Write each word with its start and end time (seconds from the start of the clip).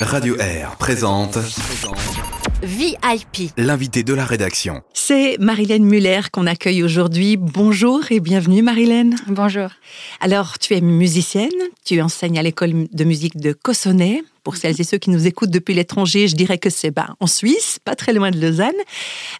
Radio 0.00 0.34
Air 0.38 0.76
présente 0.78 1.36
VIP. 2.62 3.52
l'invité 3.56 4.02
de 4.02 4.12
la 4.12 4.24
rédaction. 4.26 4.82
C'est 4.92 5.38
Marilène 5.38 5.84
Muller 5.84 6.20
qu'on 6.30 6.46
accueille 6.46 6.82
aujourd'hui. 6.82 7.36
Bonjour 7.38 8.00
et 8.10 8.20
bienvenue 8.20 8.62
Marilène. 8.62 9.16
Bonjour. 9.28 9.68
Alors, 10.20 10.58
tu 10.58 10.74
es 10.74 10.82
musicienne, 10.82 11.48
tu 11.84 12.02
enseignes 12.02 12.38
à 12.38 12.42
l'école 12.42 12.86
de 12.92 13.04
musique 13.04 13.38
de 13.38 13.52
Cossonay. 13.52 14.22
Pour 14.42 14.56
celles 14.56 14.80
et 14.80 14.84
ceux 14.84 14.98
qui 14.98 15.10
nous 15.10 15.26
écoutent 15.26 15.50
depuis 15.50 15.74
l'étranger, 15.74 16.26
je 16.28 16.34
dirais 16.34 16.58
que 16.58 16.70
c'est 16.70 16.90
ben, 16.90 17.14
en 17.20 17.26
Suisse, 17.26 17.78
pas 17.84 17.94
très 17.94 18.12
loin 18.12 18.30
de 18.30 18.40
Lausanne. 18.40 18.72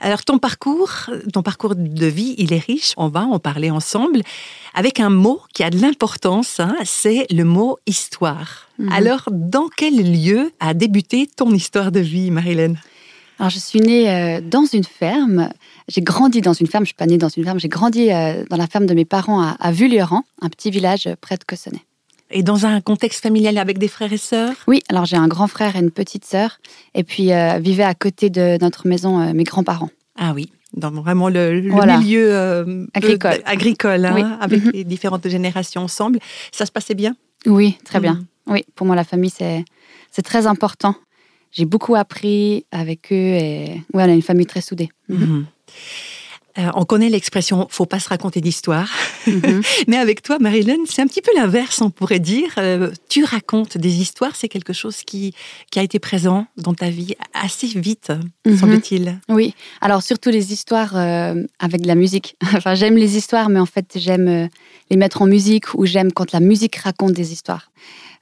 Alors, 0.01 0.25
ton 0.25 0.39
parcours, 0.39 0.91
ton 1.33 1.43
parcours 1.43 1.75
de 1.75 2.07
vie, 2.07 2.35
il 2.39 2.53
est 2.53 2.59
riche. 2.65 2.93
On 2.97 3.09
va 3.09 3.23
en 3.23 3.39
parler 3.39 3.71
ensemble 3.71 4.21
avec 4.75 5.01
un 5.01 5.11
mot 5.11 5.41
qui 5.55 5.63
a 5.63 5.71
de 5.71 5.79
l'importance. 5.81 6.61
hein, 6.61 6.77
c'est 6.85 7.27
le 7.31 7.45
mot 7.45 7.79
histoire. 7.87 8.69
Mhm. 8.79 8.93
Alors, 8.93 9.29
dans 9.31 9.69
quel 9.75 9.97
lieu 9.97 10.53
a 10.61 10.75
débuté 10.75 11.29
ton 11.35 11.51
histoire 11.53 11.93
de 11.93 12.01
vie, 12.01 12.31
Marilène? 12.31 12.79
Alors, 13.41 13.49
je 13.49 13.59
suis 13.59 13.81
née 13.81 14.11
euh, 14.11 14.43
dans 14.43 14.67
une 14.67 14.85
ferme. 14.85 15.49
J'ai 15.89 16.03
grandi 16.03 16.43
dans 16.43 16.53
une 16.53 16.67
ferme. 16.67 16.85
Je 16.85 16.89
suis 16.89 16.95
pas 16.95 17.07
née 17.07 17.17
dans 17.17 17.31
une 17.31 17.43
ferme. 17.43 17.59
J'ai 17.59 17.69
grandi 17.69 18.13
euh, 18.13 18.45
dans 18.51 18.59
la 18.59 18.67
ferme 18.67 18.85
de 18.85 18.93
mes 18.93 19.07
parents 19.07 19.41
à, 19.41 19.57
à 19.61 19.71
un 19.71 20.49
petit 20.51 20.71
village 20.71 21.07
euh, 21.07 21.15
près 21.19 21.39
de 21.39 21.45
Cossonay. 21.45 21.81
Et 22.31 22.43
dans 22.43 22.67
un 22.67 22.83
contexte 22.83 23.23
familial 23.23 23.57
avec 23.57 23.79
des 23.79 23.89
frères 23.89 24.13
et 24.13 24.19
sœurs? 24.19 24.53
Oui, 24.69 24.83
alors 24.91 25.07
j'ai 25.07 25.17
un 25.17 25.27
grand 25.27 25.49
frère 25.49 25.75
et 25.75 25.79
une 25.79 25.91
petite 25.91 26.27
sœur. 26.27 26.59
Et 26.95 27.03
puis, 27.03 27.33
euh, 27.33 27.59
vivaient 27.59 27.83
à 27.83 27.95
côté 27.95 28.29
de 28.29 28.59
notre 28.61 28.87
maison 28.87 29.19
euh, 29.21 29.33
mes 29.33 29.45
grands-parents. 29.45 29.89
Ah 30.19 30.33
oui, 30.35 30.53
dans 30.75 30.91
vraiment 30.91 31.31
le, 31.31 31.61
le 31.63 31.71
Voilà. 31.71 31.97
milieu 31.97 32.35
euh, 32.35 32.85
Agricole. 32.93 33.41
agricole 33.47 34.05
hein, 34.05 34.15
Oui. 34.17 34.23
avec 34.39 34.65
Mhm. 34.67 34.71
les 34.75 34.85
différentes 34.85 35.27
générations 35.27 35.81
ensemble. 35.81 36.19
Ça 36.53 36.67
se 36.67 36.73
passait 36.73 36.95
bien? 36.95 37.17
Oui, 37.47 37.79
très 37.87 38.01
bien. 38.01 38.17
Mhm. 38.17 38.27
Oui, 38.49 38.65
pour 38.75 38.87
moi, 38.87 38.95
la 38.97 39.05
famille, 39.05 39.31
c'est 39.31 40.23
très 40.23 40.47
important. 40.47 40.95
J'ai 41.53 41.65
beaucoup 41.65 41.95
appris 41.97 42.65
avec 42.71 43.13
eux 43.13 43.15
et 43.17 43.83
ouais, 43.93 44.05
on 44.05 44.09
a 44.09 44.09
une 44.09 44.23
famille 44.23 44.47
très 44.47 44.61
soudée. 44.61 44.89
Mhm. 45.09 45.47
Euh, 46.59 46.69
on 46.75 46.85
connaît 46.85 47.09
l'expression 47.09 47.69
«faut 47.71 47.87
pas 47.87 48.01
se 48.01 48.09
raconter 48.09 48.41
d'histoire 48.41 48.91
Mhm.». 49.29 49.63
Mais 49.89 49.97
avec 49.97 50.21
toi, 50.21 50.39
Marilyn, 50.41 50.79
c'est 50.87 51.01
un 51.01 51.07
petit 51.07 51.23
peu 51.23 51.31
l'inverse, 51.37 51.81
on 51.81 51.91
pourrait 51.91 52.19
dire. 52.19 52.51
Euh, 52.59 52.91
tu 53.09 53.23
racontes 53.23 53.79
des 53.79 54.01
histoires, 54.01 54.35
c'est 54.35 54.49
quelque 54.49 54.73
chose 54.73 54.97
qui, 55.07 55.33
qui 55.71 55.79
a 55.79 55.83
été 55.85 56.01
présent 56.01 56.47
dans 56.57 56.75
ta 56.75 56.91
vie 56.91 57.15
assez 57.35 57.69
vite, 57.69 58.13
Mhm. 58.47 58.57
semble-t-il. 58.57 59.21
Oui, 59.29 59.55
alors 59.81 60.03
surtout 60.03 60.31
les 60.31 60.53
histoires 60.53 60.97
euh, 60.97 61.35
avec 61.61 61.83
de 61.83 61.87
la 61.87 61.95
musique. 61.95 62.35
enfin, 62.57 62.75
j'aime 62.75 62.97
les 62.97 63.17
histoires, 63.17 63.49
mais 63.49 63.61
en 63.61 63.67
fait, 63.67 63.93
j'aime 63.95 64.49
les 64.91 64.97
mettre 64.97 65.23
en 65.23 65.27
musique 65.27 65.73
ou 65.75 65.87
j'aime 65.87 66.11
quand 66.13 66.33
la 66.33 66.41
musique 66.41 66.75
raconte 66.77 67.13
des 67.13 67.33
histoires. 67.33 67.71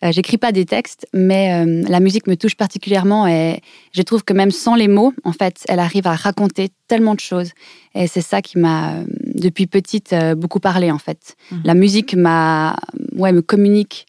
Euh, 0.05 0.13
J'écris 0.13 0.39
pas 0.39 0.53
des 0.53 0.65
textes, 0.65 1.07
mais 1.13 1.53
euh, 1.53 1.85
la 1.89 2.01
musique 2.01 2.27
me 2.27 2.37
touche 2.37 2.55
particulièrement 2.55 3.27
et 3.27 3.61
je 3.93 4.03
trouve 4.03 4.25
que 4.25 4.33
même 4.33 4.51
sans 4.51 4.75
les 4.75 4.89
mots, 4.89 5.13
en 5.25 5.33
fait, 5.33 5.65
elle 5.69 5.81
arrive 5.81 6.07
à 6.07 6.15
raconter 6.15 6.71
tellement 6.87 7.15
de 7.15 7.21
choses. 7.21 7.51
Et 7.95 8.07
c'est 8.07 8.21
ça 8.21 8.43
qui 8.43 8.59
m'a, 8.59 8.93
euh, 8.93 9.05
depuis 9.35 9.67
petite, 9.67 10.15
beaucoup 10.37 10.61
parlé, 10.61 10.91
en 10.91 10.99
fait. 10.99 11.37
Mhm. 11.51 11.61
La 11.65 11.75
musique 11.75 12.15
m'a, 12.15 12.77
ouais, 13.17 13.33
me 13.33 13.43
communique 13.43 14.07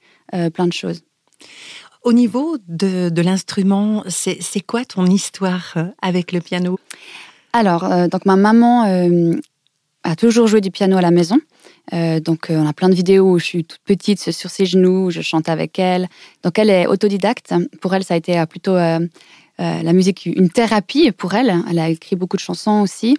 plein 0.54 0.68
de 0.68 0.74
choses. 0.74 1.02
Au 2.04 2.14
niveau 2.14 2.58
de, 2.68 3.10
de 3.10 3.22
l'instrument, 3.24 4.04
c'est 4.08 4.62
quoi 4.62 4.86
ton 4.86 5.08
histoire 5.08 5.76
avec 6.02 6.32
le 6.32 6.40
piano? 6.40 6.78
Alors, 7.54 7.84
euh, 7.84 8.08
donc 8.08 8.26
ma 8.26 8.36
maman 8.36 8.86
euh, 8.86 9.34
a 10.04 10.16
toujours 10.16 10.48
joué 10.48 10.62
du 10.62 10.72
piano 10.72 10.98
à 10.98 11.02
la 11.02 11.12
maison. 11.12 11.38
Euh, 11.94 12.20
donc, 12.20 12.50
euh, 12.50 12.58
on 12.58 12.68
a 12.68 12.74
plein 12.74 12.90
de 12.90 12.96
vidéos 12.96 13.32
où 13.32 13.40
je 13.40 13.46
suis 13.46 13.64
toute 13.64 13.82
petite 13.84 14.32
sur 14.32 14.50
ses 14.50 14.66
genoux, 14.66 15.08
où 15.08 15.12
je 15.12 15.22
chante 15.22 15.50
avec 15.50 15.80
elle. 15.80 16.08
Donc, 16.44 16.60
elle 16.60 16.70
est 16.70 16.88
autodidacte. 16.88 17.54
Pour 17.82 17.94
elle, 17.94 18.04
ça 18.04 18.14
a 18.14 18.18
été 18.18 18.40
euh, 18.40 18.46
plutôt 18.46 18.76
la 18.76 19.92
musique, 19.92 20.26
une 20.26 20.50
thérapie 20.50 21.12
pour 21.12 21.34
elle. 21.34 21.54
Elle 21.70 21.80
a 21.80 21.90
écrit 21.90 22.16
beaucoup 22.16 22.38
de 22.38 22.42
chansons 22.42 22.82
aussi. 22.82 23.18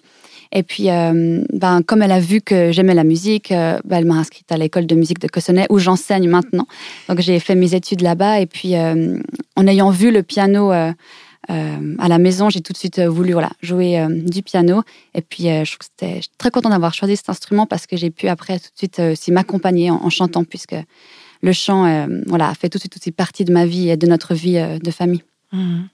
Et 0.52 0.62
puis, 0.62 0.84
ben, 0.84 1.82
comme 1.86 2.00
elle 2.00 2.12
a 2.12 2.18
vu 2.18 2.40
que 2.40 2.72
j'aimais 2.72 2.94
la 2.94 3.04
musique, 3.04 3.50
ben, 3.50 3.80
elle 3.90 4.06
m'a 4.06 4.14
inscrite 4.14 4.50
à 4.50 4.56
l'école 4.56 4.86
de 4.86 4.94
musique 4.94 5.18
de 5.18 5.28
Cossonay, 5.28 5.66
où 5.68 5.78
j'enseigne 5.78 6.30
maintenant. 6.30 6.66
Donc, 7.10 7.20
j'ai 7.20 7.38
fait 7.40 7.54
mes 7.54 7.74
études 7.74 8.00
là-bas. 8.00 8.40
Et 8.40 8.46
puis, 8.46 8.74
en 8.74 9.66
ayant 9.66 9.90
vu 9.90 10.10
le 10.10 10.22
piano 10.22 10.72
euh, 11.48 11.94
à 11.98 12.08
la 12.08 12.18
maison, 12.18 12.50
j'ai 12.50 12.60
tout 12.60 12.72
de 12.72 12.78
suite 12.78 12.98
euh, 12.98 13.08
voulu 13.08 13.32
voilà, 13.32 13.50
jouer 13.62 13.98
euh, 13.98 14.08
du 14.08 14.42
piano. 14.42 14.82
Et 15.14 15.22
puis, 15.22 15.48
euh, 15.48 15.64
je, 15.64 15.70
trouve 15.70 15.78
que 15.78 15.84
c'était- 15.86 16.16
je 16.16 16.22
suis 16.22 16.30
très 16.36 16.50
contente 16.50 16.72
d'avoir 16.72 16.92
choisi 16.92 17.16
cet 17.16 17.30
instrument 17.30 17.66
parce 17.66 17.86
que 17.86 17.96
j'ai 17.96 18.10
pu 18.10 18.28
après 18.28 18.58
tout 18.58 18.68
de 18.72 18.76
suite 18.76 18.98
aussi 18.98 19.32
m'accompagner 19.32 19.90
en, 19.90 19.96
en 19.96 20.10
chantant, 20.10 20.44
puisque 20.44 20.76
le 21.42 21.52
chant 21.52 22.06
voilà, 22.26 22.52
fait 22.54 22.68
tout 22.68 22.76
de 22.76 22.82
suite 22.82 22.96
aussi 22.96 23.12
partie 23.12 23.44
de 23.46 23.52
ma 23.52 23.64
vie 23.64 23.88
et 23.88 23.96
de 23.96 24.06
notre 24.06 24.34
vie 24.34 24.62
de 24.82 24.90
famille. 24.90 25.22
Mhm. 25.52 25.88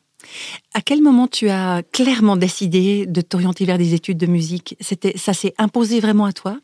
À 0.74 0.80
quel 0.80 1.00
moment 1.02 1.28
tu 1.28 1.48
as 1.48 1.82
clairement 1.92 2.36
décidé 2.36 3.06
de 3.06 3.20
t'orienter 3.20 3.64
vers 3.64 3.78
des 3.78 3.94
études 3.94 4.18
de 4.18 4.26
musique? 4.26 4.76
C'était, 4.80 5.16
Ça 5.16 5.32
s'est 5.32 5.54
imposé 5.56 6.00
vraiment 6.00 6.24
à 6.24 6.32
toi? 6.32 6.58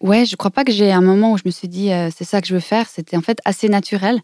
Ouais, 0.00 0.24
je 0.24 0.36
crois 0.36 0.52
pas 0.52 0.62
que 0.64 0.70
j'ai 0.72 0.92
un 0.92 1.00
moment 1.00 1.32
où 1.32 1.36
je 1.38 1.42
me 1.44 1.50
suis 1.50 1.68
dit 1.68 1.90
c'est 2.16 2.24
ça 2.24 2.40
que 2.40 2.46
je 2.46 2.54
veux 2.54 2.60
faire. 2.60 2.88
C'était 2.88 3.16
en 3.16 3.22
fait 3.22 3.38
assez 3.44 3.68
naturel. 3.68 4.20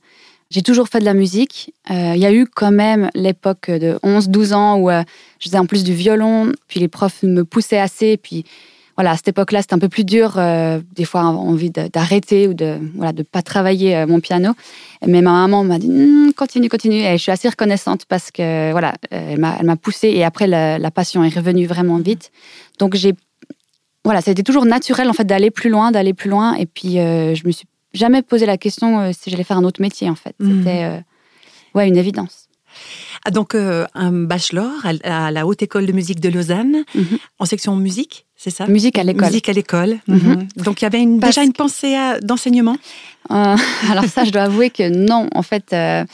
J'ai 0.50 0.62
toujours 0.62 0.88
fait 0.88 1.00
de 1.00 1.04
la 1.04 1.14
musique. 1.14 1.74
Euh, 1.90 2.12
Il 2.14 2.20
y 2.20 2.26
a 2.26 2.32
eu 2.32 2.46
quand 2.46 2.72
même 2.72 3.10
l'époque 3.14 3.70
de 3.70 3.98
11-12 4.02 4.54
ans 4.54 4.76
où 4.78 4.88
euh, 4.90 5.02
je 5.40 5.48
faisais 5.48 5.58
en 5.58 5.66
plus 5.66 5.84
du 5.84 5.92
violon, 5.92 6.52
puis 6.68 6.80
les 6.80 6.88
profs 6.88 7.22
me 7.22 7.44
poussaient 7.44 7.78
assez. 7.78 8.16
Puis 8.16 8.44
voilà, 8.96 9.10
à 9.10 9.16
cette 9.16 9.28
époque-là, 9.28 9.60
c'était 9.60 9.74
un 9.74 9.78
peu 9.78 9.90
plus 9.90 10.04
dur. 10.04 10.36
euh, 10.38 10.80
des 10.96 11.04
fois, 11.04 11.20
envie 11.24 11.70
d'arrêter 11.70 12.48
ou 12.48 12.54
de 12.54 12.78
voilà 12.94 13.12
de 13.12 13.22
pas 13.22 13.42
travailler 13.42 13.94
euh, 13.94 14.06
mon 14.06 14.20
piano. 14.20 14.52
Mais 15.06 15.20
ma 15.20 15.32
maman 15.32 15.64
m'a 15.64 15.78
dit 15.78 15.88
Hum, 15.90 16.32
continue, 16.34 16.70
continue. 16.70 17.02
Et 17.02 17.18
je 17.18 17.22
suis 17.22 17.32
assez 17.32 17.48
reconnaissante 17.48 18.06
parce 18.06 18.30
que 18.30 18.70
voilà, 18.70 18.94
elle 19.10 19.38
m'a 19.38 19.76
poussée 19.76 20.08
et 20.08 20.24
après 20.24 20.46
la, 20.46 20.78
la 20.78 20.90
passion 20.90 21.22
est 21.24 21.34
revenue 21.34 21.66
vraiment 21.66 21.98
vite. 21.98 22.30
Donc 22.78 22.94
j'ai 22.94 23.12
voilà, 24.02 24.20
été 24.20 24.42
toujours 24.42 24.64
naturel 24.64 25.10
en 25.10 25.12
fait 25.12 25.24
d'aller 25.24 25.50
plus 25.50 25.68
loin, 25.68 25.90
d'aller 25.92 26.14
plus 26.14 26.30
loin. 26.30 26.54
Et 26.54 26.64
puis 26.64 26.94
je 26.94 27.46
me 27.46 27.52
suis 27.52 27.66
jamais 27.92 28.22
posé 28.22 28.46
la 28.46 28.58
question 28.58 29.00
euh, 29.00 29.10
si 29.18 29.30
j'allais 29.30 29.44
faire 29.44 29.58
un 29.58 29.64
autre 29.64 29.80
métier 29.80 30.08
en 30.10 30.14
fait. 30.14 30.34
Mhm. 30.40 30.58
C'était 30.58 30.84
euh, 30.84 30.98
ouais 31.74 31.88
une 31.88 31.96
évidence. 31.96 32.44
Ah, 33.24 33.30
Donc, 33.30 33.54
euh, 33.54 33.86
un 33.94 34.12
bachelor 34.12 34.70
à, 35.02 35.30
la 35.30 35.46
Haute 35.46 35.62
École 35.62 35.86
de 35.86 35.92
musique 35.92 36.20
de 36.20 36.28
Lausanne, 36.28 36.84
Mhm. 36.94 37.18
en 37.38 37.44
section 37.46 37.74
musique, 37.74 38.26
c'est 38.36 38.50
ça? 38.50 38.66
Musique 38.68 38.98
à 38.98 39.02
l'école. 39.02 39.26
Musique 39.26 39.48
à 39.48 39.52
l'école. 39.52 39.98
Mhm. 40.06 40.16
Mhm. 40.16 40.48
Donc, 40.64 40.80
il 40.80 40.84
y 40.84 40.86
avait 40.86 41.00
une- 41.00 41.18
Parce- 41.18 41.34
déjà 41.34 41.44
une 41.44 41.52
pensée 41.54 41.96
d'enseignement? 42.22 42.76
Euh, 43.30 43.56
alors 43.90 44.04
ça, 44.04 44.24
je 44.24 44.30
dois 44.30 44.42
avouer 44.42 44.70
que 44.70 44.88
non. 44.88 45.28
En 45.34 45.42
fait, 45.42 45.72
euh, 45.72 46.04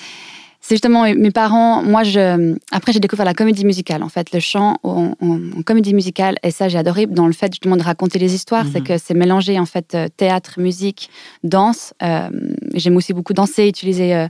c'est 0.66 0.76
justement 0.76 1.02
mes 1.02 1.30
parents. 1.30 1.82
Moi, 1.82 2.04
je 2.04 2.56
après 2.72 2.92
j'ai 2.92 2.98
découvert 3.00 3.26
la 3.26 3.34
comédie 3.34 3.66
musicale. 3.66 4.02
En 4.02 4.08
fait, 4.08 4.32
le 4.32 4.40
chant 4.40 4.78
en, 4.82 5.12
en- 5.20 5.58
en 5.58 5.62
comédie 5.62 5.92
musicale. 5.92 6.36
Et 6.42 6.50
ça, 6.50 6.68
j'ai 6.70 6.78
adoré 6.78 7.04
dans 7.04 7.26
le 7.26 7.34
fait 7.34 7.52
justement 7.52 7.76
de 7.76 7.82
raconter 7.82 8.18
les 8.18 8.34
histoires. 8.34 8.64
Mhm. 8.64 8.70
C'est 8.72 8.80
que 8.80 8.96
c'est 8.96 9.12
mélangé 9.12 9.58
en 9.60 9.66
fait 9.66 9.94
euh, 9.94 10.08
théâtre, 10.16 10.52
musique, 10.58 11.10
danse. 11.42 11.92
Euh, 12.02 12.30
J'aime 12.72 12.96
aussi 12.96 13.12
beaucoup 13.12 13.34
danser, 13.34 13.68
utiliser 13.68 14.14
euh, 14.14 14.26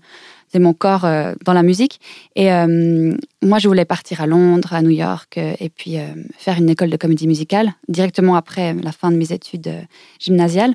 mon 0.58 0.72
corps 0.72 1.04
euh, 1.04 1.34
dans 1.44 1.52
la 1.52 1.62
musique. 1.62 2.00
Et 2.36 2.52
euh, 2.52 3.16
moi, 3.42 3.58
je 3.58 3.68
voulais 3.68 3.84
partir 3.84 4.20
à 4.20 4.26
Londres, 4.26 4.72
à 4.72 4.82
New 4.82 4.90
York, 4.90 5.38
euh, 5.38 5.54
et 5.60 5.68
puis 5.68 5.96
faire 6.36 6.58
une 6.58 6.68
école 6.70 6.90
de 6.90 6.96
comédie 6.96 7.26
musicale 7.26 7.74
directement 7.88 8.36
après 8.36 8.74
la 8.74 8.92
fin 8.92 9.10
de 9.10 9.16
mes 9.16 9.32
études 9.32 9.72
gymnasiales. 10.18 10.74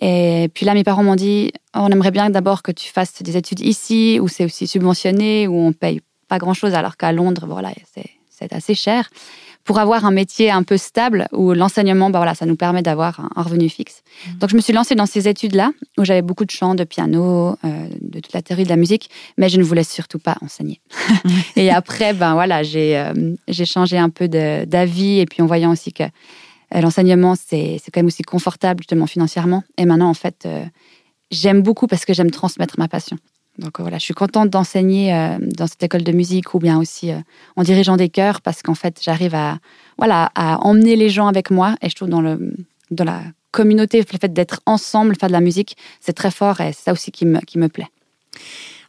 Et 0.00 0.50
puis 0.52 0.66
là, 0.66 0.74
mes 0.74 0.84
parents 0.84 1.04
m'ont 1.04 1.16
dit 1.16 1.52
on 1.74 1.88
aimerait 1.88 2.10
bien 2.10 2.30
d'abord 2.30 2.62
que 2.62 2.72
tu 2.72 2.90
fasses 2.90 3.22
des 3.22 3.36
études 3.36 3.60
ici, 3.60 4.18
où 4.20 4.28
c'est 4.28 4.44
aussi 4.44 4.66
subventionné, 4.66 5.46
où 5.46 5.58
on 5.58 5.72
paye 5.72 6.00
pas 6.28 6.38
grand-chose, 6.38 6.74
alors 6.74 6.96
qu'à 6.96 7.12
Londres, 7.12 7.46
voilà, 7.46 7.72
c'est 8.30 8.52
assez 8.52 8.74
cher. 8.74 9.08
Pour 9.66 9.80
avoir 9.80 10.04
un 10.04 10.12
métier 10.12 10.50
un 10.50 10.62
peu 10.62 10.76
stable, 10.76 11.26
où 11.32 11.52
l'enseignement, 11.52 12.08
bah 12.08 12.20
voilà, 12.20 12.34
ça 12.34 12.46
nous 12.46 12.54
permet 12.56 12.82
d'avoir 12.82 13.28
un, 13.34 13.42
revenu 13.42 13.68
fixe. 13.68 14.02
Donc, 14.38 14.50
je 14.50 14.56
me 14.56 14.60
suis 14.60 14.72
lancée 14.72 14.94
dans 14.94 15.06
ces 15.06 15.28
études-là, 15.28 15.72
où 15.98 16.04
j'avais 16.04 16.22
beaucoup 16.22 16.44
de 16.44 16.50
chant, 16.50 16.76
de 16.76 16.84
piano, 16.84 17.56
euh, 17.64 17.88
de 18.00 18.20
toute 18.20 18.32
la 18.32 18.42
théorie 18.42 18.62
de 18.62 18.68
la 18.68 18.76
musique, 18.76 19.10
mais 19.36 19.48
je 19.48 19.58
ne 19.58 19.64
voulais 19.64 19.84
surtout 19.84 20.20
pas 20.20 20.36
enseigner. 20.40 20.80
et 21.56 21.70
après, 21.70 22.14
ben 22.14 22.34
voilà, 22.34 22.62
j'ai 22.62 22.96
euh, 22.96 23.34
j'ai 23.48 23.64
changé 23.64 23.98
un 23.98 24.08
peu 24.08 24.28
d'avis, 24.28 25.18
et 25.18 25.26
puis 25.26 25.42
en 25.42 25.46
voyant 25.46 25.72
aussi 25.72 25.92
que 25.92 26.04
euh, 26.04 26.80
l'enseignement, 26.80 27.34
c'est 27.34 27.80
c'est 27.82 27.90
quand 27.90 27.98
même 27.98 28.06
aussi 28.06 28.22
confortable, 28.22 28.80
justement, 28.82 29.06
financièrement. 29.06 29.64
Et 29.78 29.84
maintenant, 29.84 30.08
en 30.08 30.14
fait, 30.14 30.48
j'aime 31.32 31.62
beaucoup 31.62 31.88
parce 31.88 32.04
que 32.04 32.14
j'aime 32.14 32.30
transmettre 32.30 32.76
ma 32.78 32.86
passion. 32.86 33.18
Donc 33.58 33.80
euh, 33.80 33.82
voilà, 33.82 33.98
je 33.98 34.04
suis 34.04 34.14
contente 34.14 34.50
d'enseigner 34.50 35.14
euh, 35.14 35.38
dans 35.40 35.66
cette 35.66 35.82
école 35.82 36.02
de 36.02 36.12
musique 36.12 36.54
ou 36.54 36.58
bien 36.58 36.78
aussi 36.78 37.10
euh, 37.10 37.18
en 37.56 37.62
dirigeant 37.62 37.96
des 37.96 38.08
chœurs 38.08 38.40
parce 38.40 38.62
qu'en 38.62 38.74
fait, 38.74 39.00
j'arrive 39.02 39.34
à, 39.34 39.58
voilà, 39.98 40.30
à 40.34 40.58
emmener 40.58 40.96
les 40.96 41.08
gens 41.08 41.26
avec 41.26 41.50
moi. 41.50 41.76
Et 41.82 41.88
je 41.88 41.94
trouve 41.94 42.08
dans, 42.08 42.20
le, 42.20 42.54
dans 42.90 43.04
la 43.04 43.22
communauté, 43.52 43.98
le 43.98 44.18
fait 44.18 44.32
d'être 44.32 44.60
ensemble, 44.66 45.16
faire 45.18 45.28
de 45.28 45.32
la 45.32 45.40
musique, 45.40 45.76
c'est 46.00 46.12
très 46.12 46.30
fort 46.30 46.60
et 46.60 46.72
c'est 46.72 46.84
ça 46.84 46.92
aussi 46.92 47.10
qui 47.10 47.24
me, 47.24 47.40
qui 47.40 47.58
me 47.58 47.68
plaît. 47.68 47.88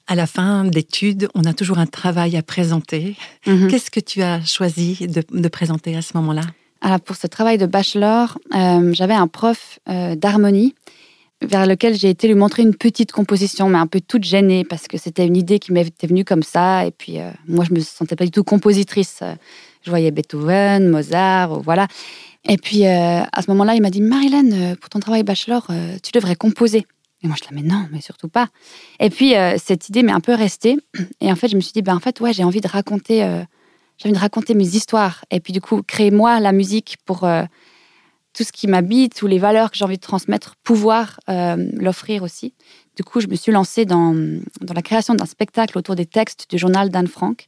À 0.08 0.16
la 0.16 0.28
fin 0.28 0.64
d'études, 0.64 1.28
on 1.36 1.44
a 1.44 1.54
toujours 1.54 1.80
un 1.80 1.86
travail 1.86 2.38
à 2.38 2.42
présenter. 2.42 3.16
Mhm. 3.46 3.70
Qu'est-ce 3.70 3.92
que 3.92 4.00
tu 4.00 4.22
as 4.22 4.44
choisi 4.46 5.08
de, 5.08 5.24
de 5.30 5.48
présenter 5.48 5.96
à 5.96 6.02
ce 6.02 6.16
moment-là? 6.18 6.44
Alors 6.82 7.02
pour 7.02 7.16
ce 7.16 7.28
travail 7.28 7.58
de 7.58 7.66
bachelor, 7.66 8.38
euh, 8.54 8.94
j'avais 8.94 9.16
un 9.16 9.28
prof 9.28 9.80
d'harmonie 9.88 10.76
vers 11.42 11.68
lequel 11.68 11.96
j'ai 11.96 12.10
été 12.10 12.28
lui 12.28 12.36
montrer 12.36 12.64
une 12.64 12.76
petite 12.76 13.12
composition, 13.12 13.70
mais 13.70 13.78
un 13.78 13.88
peu 13.88 14.02
toute 14.02 14.24
gênée, 14.24 14.64
parce 14.64 14.88
que 14.88 14.98
c'était 14.98 15.26
une 15.26 15.38
idée 15.38 15.60
qui 15.60 15.72
m'était 15.72 16.08
venue 16.08 16.26
comme 16.26 16.44
ça. 16.44 16.86
Et 16.86 16.92
puis, 16.92 17.20
euh, 17.20 17.30
moi, 17.48 17.66
je 17.68 17.74
me 17.74 17.80
sentais 17.80 18.16
pas 18.16 18.26
du 18.26 18.32
tout 18.32 18.44
compositrice. 18.44 19.22
Je 19.84 19.90
voyais 19.90 20.12
Beethoven, 20.12 20.90
Mozart, 20.90 21.62
voilà. 21.62 21.88
Et 22.50 22.58
puis, 22.58 22.88
euh, 22.88 23.22
à 23.32 23.42
ce 23.42 23.52
moment-là, 23.52 23.76
il 23.76 23.82
m'a 23.82 23.90
dit 23.90 24.02
Marilyn, 24.02 24.52
euh, 24.52 24.76
pour 24.76 24.90
ton 24.90 25.00
travail 25.00 25.24
bachelor, 25.24 25.68
tu 26.02 26.12
devrais 26.12 26.36
composer. 26.36 26.86
Et 27.24 27.28
moi, 27.28 27.36
je 27.38 27.48
disais, 27.48 27.56
mais 27.56 27.68
non, 27.68 27.88
mais 27.92 28.02
surtout 28.02 28.30
pas. 28.30 28.48
Et 29.00 29.10
puis, 29.10 29.34
cette 29.58 29.90
idée 29.90 30.04
m'est 30.04 30.12
un 30.12 30.20
peu 30.20 30.36
restée. 30.36 30.78
Et 31.20 31.32
en 31.32 31.36
fait, 31.36 31.48
je 31.48 31.56
me 31.56 31.62
suis 31.62 31.74
dit, 31.74 31.82
ben, 31.82 31.96
en 31.96 32.00
fait, 32.00 32.20
ouais, 32.20 32.32
j'ai 32.32 32.44
envie 32.44 32.62
de 32.62 32.68
raconter, 32.68 33.20
j'ai 33.98 34.08
envie 34.08 34.16
de 34.16 34.22
raconter 34.22 34.54
mes 34.54 34.68
histoires. 34.68 35.26
Et 35.32 35.40
puis, 35.40 35.52
du 35.52 35.60
coup, 35.60 35.82
créer 35.82 36.12
moi 36.12 36.40
la 36.40 36.52
musique 36.52 36.98
pour 37.06 37.28
tout 38.38 38.44
ce 38.44 38.52
qui 38.52 38.68
m'habite, 38.68 39.16
toutes 39.16 39.32
les 39.32 39.40
valeurs 39.40 39.72
que 39.72 39.78
j'ai 39.78 39.84
envie 39.84 39.98
de 39.98 40.02
transmettre, 40.02 40.56
pouvoir 40.64 41.20
euh, 41.28 41.56
l'offrir 41.74 42.22
aussi. 42.22 42.54
Du 42.96 43.04
coup, 43.04 43.20
je 43.20 43.26
me 43.26 43.36
suis 43.36 43.52
lancée 43.52 43.86
dans, 43.86 44.14
dans 44.62 44.76
la 44.76 44.84
création 44.84 45.16
d'un 45.16 45.26
spectacle 45.26 45.76
autour 45.76 45.96
des 45.96 46.06
textes 46.06 46.46
du 46.48 46.60
journal 46.60 46.90
d'Anne 46.90 47.08
Frank, 47.08 47.48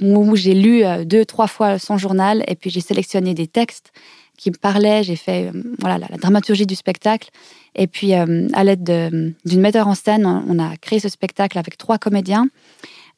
où 0.00 0.34
j'ai 0.34 0.54
lu 0.54 0.82
euh, 0.82 1.04
deux, 1.04 1.26
trois 1.26 1.46
fois 1.46 1.78
son 1.78 1.98
journal, 1.98 2.42
et 2.48 2.54
puis 2.54 2.70
j'ai 2.70 2.80
sélectionné 2.80 3.34
des 3.34 3.46
textes 3.46 3.92
qui 4.38 4.50
me 4.50 4.56
parlaient. 4.56 5.02
J'ai 5.02 5.16
fait 5.16 5.50
euh, 5.54 5.62
voilà, 5.78 5.98
la, 5.98 6.16
dramaturgie 6.16 6.66
du 6.66 6.74
spectacle. 6.74 7.28
Et 7.74 7.86
puis, 7.86 8.14
à 8.14 8.64
l'aide 8.64 8.82
d'une 8.82 9.60
metteur 9.60 9.88
en 9.88 9.94
scène, 9.94 10.24
on, 10.26 10.58
a 10.58 10.76
créé 10.78 11.00
ce 11.00 11.10
spectacle 11.10 11.58
avec 11.58 11.76
trois 11.76 11.98
comédiens, 11.98 12.48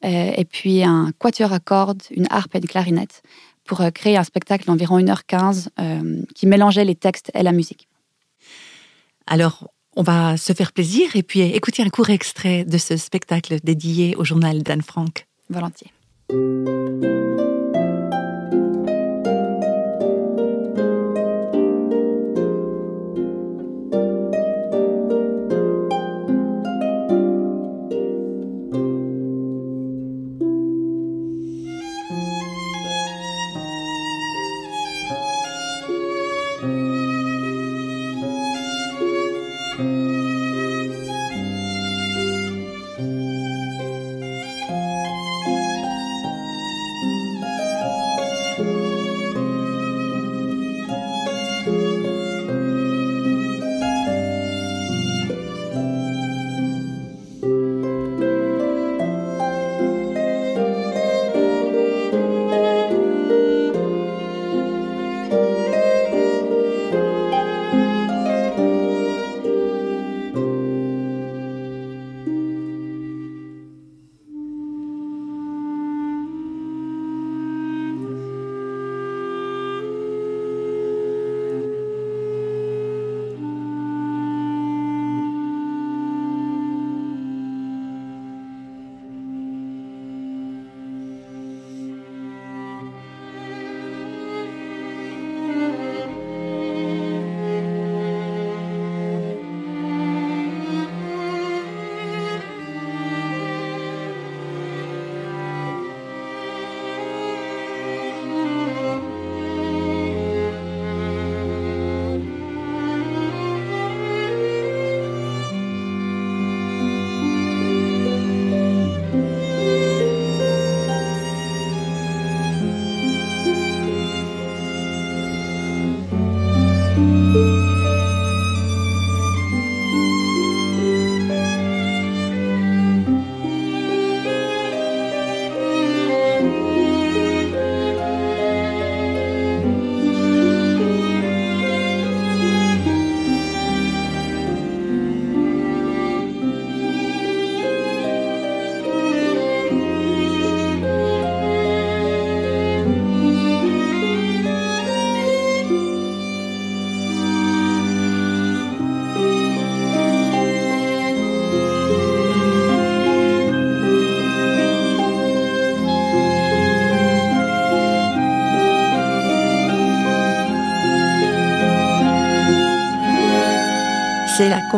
et 0.03 0.45
puis 0.45 0.83
un 0.83 1.11
quatuor 1.17 1.51
à 1.51 1.59
cordes, 1.59 2.03
une 2.11 2.27
harpe 2.29 2.53
et 2.53 2.59
une 2.59 2.67
clarinette 2.67 3.23
pour 3.71 3.79
euh, 3.79 3.89
créer 3.89 4.17
un 4.17 4.25
spectacle 4.25 4.65
d'environ 4.65 4.99
1h15 4.99 5.69
euh, 5.79 6.23
qui 6.35 6.45
mélangeait 6.45 6.83
les 6.83 6.95
textes 6.95 7.31
et 7.33 7.41
la 7.41 7.53
musique. 7.53 7.87
Alors, 9.27 9.71
on 9.95 10.03
va 10.03 10.35
se 10.35 10.51
faire 10.51 10.73
plaisir 10.73 11.15
et 11.15 11.23
puis 11.23 11.39
écouter 11.39 11.81
un 11.81 11.87
court 11.87 12.09
extrait 12.09 12.65
de 12.65 12.77
ce 12.77 12.97
spectacle 12.97 13.59
dédié 13.63 14.17
au 14.17 14.25
journal 14.25 14.61
d'Anne 14.61 14.81
Frank. 14.81 15.25
Volontiers. 15.49 15.91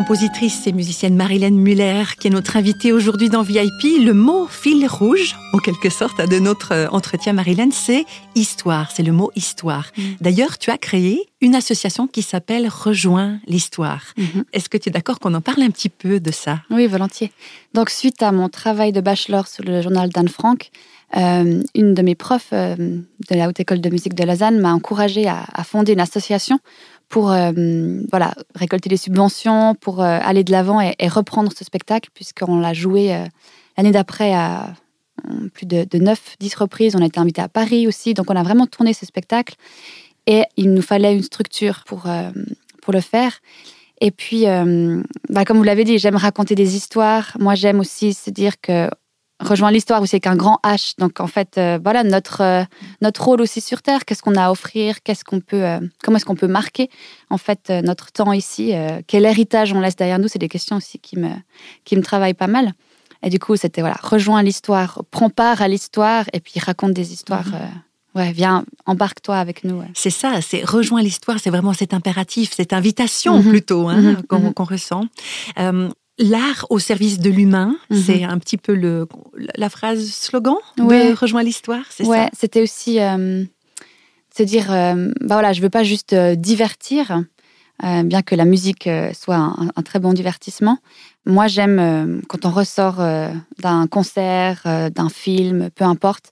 Compositrice 0.03 0.67
et 0.67 0.73
musicienne 0.73 1.15
Marilyn 1.15 1.51
Muller 1.51 2.03
qui 2.19 2.27
est 2.27 2.29
notre 2.29 2.57
invitée 2.57 2.91
aujourd'hui 2.91 3.29
dans 3.29 3.41
VIP. 3.41 4.03
Le 4.03 4.11
mot 4.11 4.47
fil 4.47 4.85
rouge, 4.85 5.33
en 5.53 5.59
quelque 5.59 5.89
sorte, 5.89 6.19
de 6.19 6.39
notre 6.39 6.73
euh, 6.73 6.87
entretien, 6.89 7.31
Marilyn, 7.31 7.69
c'est 7.71 8.03
histoire. 8.35 8.91
C'est 8.91 9.03
le 9.03 9.13
mot 9.13 9.31
histoire. 9.37 9.91
Mm. 9.97 10.01
D'ailleurs, 10.19 10.57
tu 10.57 10.71
as 10.71 10.77
créé 10.77 11.21
une 11.39 11.55
association 11.55 12.07
qui 12.07 12.21
s'appelle 12.21 12.67
Rejoins 12.67 13.39
l'histoire. 13.47 14.03
Mm-hmm. 14.17 14.43
Est-ce 14.51 14.67
que 14.67 14.77
tu 14.77 14.89
es 14.89 14.91
d'accord 14.91 15.19
qu'on 15.19 15.33
en 15.35 15.41
parle 15.41 15.61
un 15.61 15.69
petit 15.69 15.87
peu 15.87 16.19
de 16.19 16.31
ça? 16.31 16.59
Oui, 16.69 16.85
volontiers. 16.87 17.31
Donc, 17.73 17.89
suite 17.89 18.21
à 18.21 18.33
mon 18.33 18.49
travail 18.49 18.91
de 18.91 18.99
bachelor 18.99 19.47
sur 19.47 19.63
le 19.63 19.81
journal 19.81 20.09
d'Anne 20.09 20.27
Frank, 20.27 20.69
euh, 21.15 21.61
une 21.75 21.93
de 21.93 22.01
mes 22.01 22.15
profs 22.15 22.49
euh, 22.53 22.75
de 22.75 23.35
la 23.35 23.47
Haute 23.47 23.59
École 23.59 23.81
de 23.81 23.89
musique 23.89 24.15
de 24.15 24.23
Lausanne 24.23 24.59
m'a 24.59 24.73
encouragée 24.73 25.27
à, 25.27 25.45
à, 25.53 25.63
fonder 25.63 25.93
une 25.93 25.99
association 25.99 26.59
pour 27.13 27.31
euh, 27.31 27.51
voilà, 28.09 28.33
récolter 28.55 28.89
des 28.89 28.97
subventions, 28.97 29.75
pour 29.75 30.01
euh, 30.01 30.17
aller 30.23 30.43
de 30.43 30.51
l'avant 30.51 30.81
et, 30.81 30.95
reprendre 31.07 31.51
ce 31.55 31.63
spectacle, 31.63 32.09
puisqu'on 32.11 32.59
l'a 32.59 32.73
joué 32.73 33.13
euh, 33.13 33.27
l'année 33.77 33.91
d'après 33.91 34.33
à 34.33 34.73
plus 35.53 35.67
de, 35.67 35.83
de 35.83 35.99
9-10 35.99 36.57
reprises. 36.57 36.95
On 36.95 37.03
a 37.03 37.05
été 37.05 37.19
invité 37.19 37.39
à 37.39 37.47
Paris 37.47 37.85
aussi, 37.85 38.15
donc 38.15 38.31
on 38.31 38.35
a 38.35 38.41
vraiment 38.41 38.65
tourné 38.65 38.93
ce 38.93 39.05
spectacle. 39.05 39.53
Et 40.25 40.41
il 40.57 40.73
nous 40.73 40.81
fallait 40.81 41.13
une 41.13 41.21
structure 41.21 41.83
pour, 41.85 42.07
pour 42.81 42.93
le 42.93 42.99
faire. 42.99 43.41
Et 44.01 44.09
puis, 44.09 44.45
bah, 45.29 45.45
comme 45.45 45.57
vous 45.57 45.63
l'avez 45.63 45.83
dit, 45.83 45.99
j'aime 45.99 46.15
raconter 46.15 46.55
des 46.55 46.75
histoires. 46.75 47.37
Moi, 47.39 47.53
j'aime 47.53 47.79
aussi 47.79 48.15
se 48.15 48.31
dire 48.31 48.59
que 48.59 48.89
rejoint 49.39 49.71
l'histoire 49.71 50.01
aussi 50.01 50.15
avec 50.15 50.27
un 50.27 50.35
grand 50.35 50.59
H. 50.63 50.93
Donc 50.97 51.19
en 51.19 51.27
fait, 51.27 51.57
euh, 51.57 51.79
voilà 51.83 52.03
notre 52.03 52.41
euh, 52.41 52.63
notre 53.01 53.23
rôle 53.23 53.41
aussi 53.41 53.61
sur 53.61 53.81
Terre. 53.81 54.05
Qu'est-ce 54.05 54.21
qu'on 54.21 54.35
a 54.35 54.45
à 54.45 54.51
offrir 54.51 55.01
Qu'est-ce 55.03 55.23
qu'on 55.23 55.39
peut 55.39 55.63
euh, 55.63 55.79
Comment 56.03 56.17
est-ce 56.17 56.25
qu'on 56.25 56.35
peut 56.35 56.47
marquer 56.47 56.89
en 57.29 57.37
fait 57.37 57.69
notre 57.69 58.11
temps 58.11 58.31
ici 58.33 58.73
Quel 59.07 59.25
héritage 59.25 59.73
on 59.73 59.79
laisse 59.79 59.95
derrière 59.95 60.19
nous 60.19 60.27
C'est 60.27 60.39
des 60.39 60.49
questions 60.49 60.77
aussi 60.77 60.99
qui 60.99 61.17
me 61.17 61.29
qui 61.85 61.95
me 61.95 62.01
travaillent 62.01 62.33
pas 62.33 62.47
mal. 62.47 62.73
Et 63.25 63.29
du 63.29 63.39
coup, 63.39 63.55
c'était 63.55 63.81
voilà, 63.81 63.95
rejoins 64.01 64.43
l'histoire, 64.43 65.01
prends 65.09 65.29
part 65.29 65.61
à 65.61 65.67
l'histoire 65.69 66.25
et 66.33 66.41
puis 66.41 66.59
raconte 66.59 66.91
des 66.91 67.13
histoires. 67.13 67.47
Mhm. 67.47 67.59
ouais, 68.15 68.31
viens, 68.33 68.65
embarque-toi 68.85 69.37
avec 69.37 69.63
nous. 69.63 69.77
ouais. 69.79 69.87
C'est 69.93 70.09
ça, 70.09 70.41
c'est 70.41 70.63
rejoins 70.65 71.01
l'histoire, 71.01 71.39
c'est 71.39 71.49
vraiment 71.49 71.71
cet 71.71 71.93
impératif, 71.93 72.51
cette 72.53 72.73
invitation 72.73 73.41
Mhm. 73.41 73.49
plutôt 73.49 73.87
hein, 73.87 74.15
qu'on 74.27 74.39
mhm. 74.39 74.53
qu'on 74.53 74.65
ressent. 74.65 75.05
L'art 76.19 76.67
au 76.69 76.77
service 76.79 77.19
de 77.19 77.29
l'humain, 77.31 77.75
Mhm. 77.89 77.97
c'est 77.97 78.23
un 78.23 78.37
petit 78.37 78.57
peu 78.57 78.75
le, 78.75 79.07
la 79.55 79.69
phrase 79.69 80.07
slogan 80.11 80.55
Ouais. 80.79 81.09
de 81.09 81.15
Rejoins 81.15 81.41
l'histoire, 81.43 81.85
c'est 81.89 82.05
Ouais, 82.05 82.25
ça? 82.25 82.29
c'était 82.39 82.61
aussi 82.61 82.99
euh, 82.99 83.43
se 84.37 84.43
dire, 84.43 84.71
euh, 84.71 85.11
bah 85.21 85.35
voilà, 85.35 85.53
je 85.53 85.61
veux 85.61 85.71
pas 85.71 85.83
juste 85.83 86.13
euh, 86.13 86.35
divertir, 86.35 87.23
euh, 87.83 88.03
bien 88.03 88.21
que 88.21 88.35
la 88.35 88.45
musique 88.45 88.85
euh, 88.85 89.11
soit 89.13 89.37
un, 89.37 89.69
un 89.75 89.81
très 89.81 89.97
bon 89.99 90.13
divertissement. 90.13 90.77
Moi, 91.25 91.47
j'aime 91.47 92.21
quand 92.27 92.45
on 92.45 92.51
ressort 92.51 92.97
d'un 92.97 93.87
concert, 93.87 94.63
d'un 94.93 95.07
film, 95.09 95.69
peu 95.73 95.85
importe, 95.85 96.25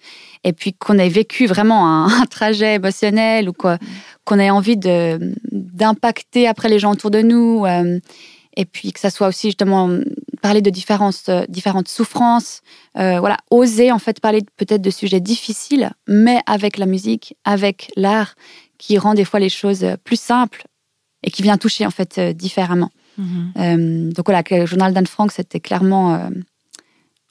et 0.43 0.51
puis 0.53 0.73
qu'on 0.73 0.97
ait 0.99 1.07
vécu 1.09 1.45
vraiment 1.47 1.87
un, 1.87 2.07
un 2.21 2.25
trajet 2.25 2.75
émotionnel 2.75 3.47
ou 3.49 3.53
quoi, 3.53 3.77
qu'on 4.25 4.37
ait 4.37 4.49
envie 4.49 4.75
d'impacter 4.77 6.47
après 6.47 6.69
les 6.69 6.77
gens 6.77 6.91
autour 6.91 7.09
de 7.09 7.21
nous. 7.21 7.65
Et 8.57 8.65
puis 8.65 8.91
que 8.91 8.99
ça 8.99 9.09
soit 9.09 9.27
aussi 9.27 9.47
justement 9.47 9.89
parler 10.41 10.61
de 10.61 10.69
différentes, 10.69 11.23
euh, 11.29 11.45
différentes 11.47 11.87
souffrances, 11.87 12.61
euh, 12.97 13.19
voilà, 13.19 13.37
oser 13.51 13.91
en 13.91 13.99
fait 13.99 14.19
parler 14.19 14.41
peut-être 14.57 14.81
de 14.81 14.89
sujets 14.89 15.19
difficiles, 15.19 15.91
mais 16.07 16.41
avec 16.47 16.77
la 16.77 16.85
musique, 16.85 17.35
avec 17.45 17.91
l'art, 17.95 18.35
qui 18.81 18.97
rend 18.97 19.13
des 19.13 19.25
fois 19.25 19.39
les 19.39 19.49
choses 19.49 19.83
euh, 19.83 19.95
plus 20.03 20.19
simples 20.19 20.63
et 21.21 21.29
qui 21.29 21.43
vient 21.43 21.57
toucher 21.57 21.85
en 21.85 21.91
fait 21.91 22.17
euh, 22.17 22.33
différemment. 22.33 22.89
Mhm. 23.17 23.53
Euh, 23.57 24.11
donc 24.11 24.25
voilà, 24.25 24.41
le 24.49 24.65
journal 24.65 24.91
d'Anne 24.91 25.05
Frank, 25.05 25.31
c'était 25.31 25.59
clairement 25.59 26.31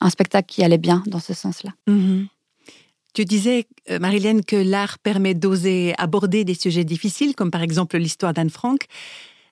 un 0.00 0.10
spectacle 0.10 0.46
qui 0.46 0.62
allait 0.62 0.78
bien 0.78 1.02
dans 1.06 1.18
ce 1.18 1.34
sens-là. 1.34 1.72
Mhm. 1.88 2.28
Tu 3.12 3.24
disais, 3.24 3.66
Marilène, 4.00 4.44
que 4.44 4.54
l'art 4.54 5.00
permet 5.00 5.34
d'oser 5.34 5.94
aborder 5.98 6.44
des 6.44 6.54
sujets 6.54 6.84
difficiles, 6.84 7.34
comme 7.34 7.50
par 7.50 7.62
exemple 7.62 7.98
l'histoire 7.98 8.32
d'Anne 8.32 8.50
Frank. 8.50 8.86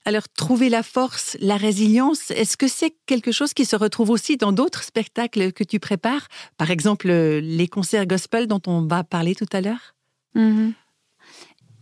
Alors, 0.09 0.27
trouver 0.35 0.71
la 0.71 0.83
force, 0.83 1.37
la 1.38 1.59
résilience, 1.59 2.31
est-ce 2.31 2.57
que 2.57 2.67
c'est 2.67 2.95
quelque 3.05 3.31
chose 3.31 3.53
qui 3.53 3.67
se 3.67 3.77
retrouve 3.77 4.09
aussi 4.09 4.38
dans 4.38 4.53
d'autres 4.53 4.83
spectacles 4.83 5.53
que 5.53 5.62
tu 5.62 5.79
prépares? 5.81 6.29
Par 6.57 6.71
exemple, 6.71 7.09
les 7.11 7.69
concerts 7.69 8.07
gospel 8.07 8.47
dont 8.47 8.62
on 8.67 8.87
va 8.87 9.05
parler 9.05 9.35
tout 9.35 9.50
à 9.53 9.61
l'heure? 9.61 9.95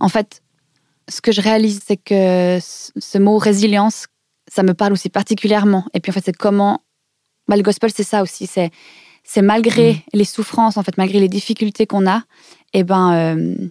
En 0.00 0.08
fait, 0.08 0.42
ce 1.08 1.20
que 1.20 1.30
je 1.30 1.40
réalise, 1.40 1.78
c'est 1.86 1.98
que 1.98 2.58
ce 2.60 3.18
mot 3.18 3.38
résilience, 3.38 4.06
ça 4.52 4.64
me 4.64 4.74
parle 4.74 4.92
aussi 4.94 5.08
particulièrement. 5.08 5.84
Et 5.94 6.00
puis 6.00 6.10
en 6.10 6.14
fait, 6.14 6.24
c'est 6.24 6.36
comment. 6.36 6.80
Bah, 7.46 7.54
le 7.56 7.62
gospel, 7.62 7.92
c'est 7.94 8.02
ça 8.02 8.22
aussi. 8.24 8.48
C'est 8.48 8.72
c'est 9.22 9.42
malgré 9.42 9.92
Mm. 9.92 9.98
les 10.14 10.24
souffrances, 10.24 10.76
en 10.76 10.82
fait, 10.82 10.98
malgré 10.98 11.20
les 11.20 11.28
difficultés 11.28 11.86
qu'on 11.86 12.08
a, 12.08 12.24
et 12.72 12.82
ben, 12.82 13.12
euh, 13.12 13.68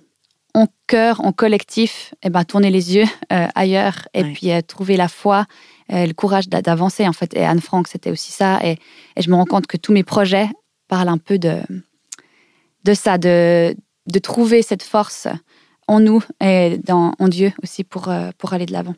en 0.55 0.67
cœur, 0.87 1.19
en 1.23 1.31
collectif, 1.31 2.13
et 2.23 2.29
ben, 2.29 2.43
tourner 2.45 2.71
les 2.71 2.95
yeux 2.95 3.05
euh, 3.31 3.47
ailleurs 3.55 4.07
et 4.13 4.23
Ouais. 4.23 4.33
puis 4.33 4.51
euh, 4.51 4.61
trouver 4.61 4.97
la 4.97 5.07
foi, 5.07 5.45
euh, 5.91 6.05
le 6.05 6.13
courage 6.13 6.47
d'a- 6.49 6.61
d'avancer, 6.61 7.07
en 7.07 7.13
fait. 7.13 7.33
Et 7.35 7.45
Anne 7.45 7.61
Frank, 7.61 7.87
c'était 7.87 8.09
aussi 8.09 8.31
ça. 8.31 8.59
Et, 8.65 8.77
et 9.15 9.21
je 9.21 9.29
me 9.29 9.35
rends 9.35 9.45
compte 9.45 9.67
que 9.67 9.77
tous 9.77 9.93
mes 9.93 10.03
projets 10.03 10.49
parlent 10.87 11.09
un 11.09 11.17
peu 11.19 11.37
de, 11.37 11.61
de 12.83 12.93
ça, 12.93 13.17
de, 13.17 13.75
de 14.07 14.19
trouver 14.19 14.61
cette 14.61 14.83
force 14.83 15.27
en 15.87 15.99
nous 15.99 16.23
et 16.41 16.79
dans, 16.83 17.13
en 17.19 17.27
Dieu 17.27 17.51
aussi 17.61 17.83
pour, 17.83 18.11
pour 18.37 18.53
aller 18.53 18.65
de 18.65 18.73
l'avant. 18.73 18.95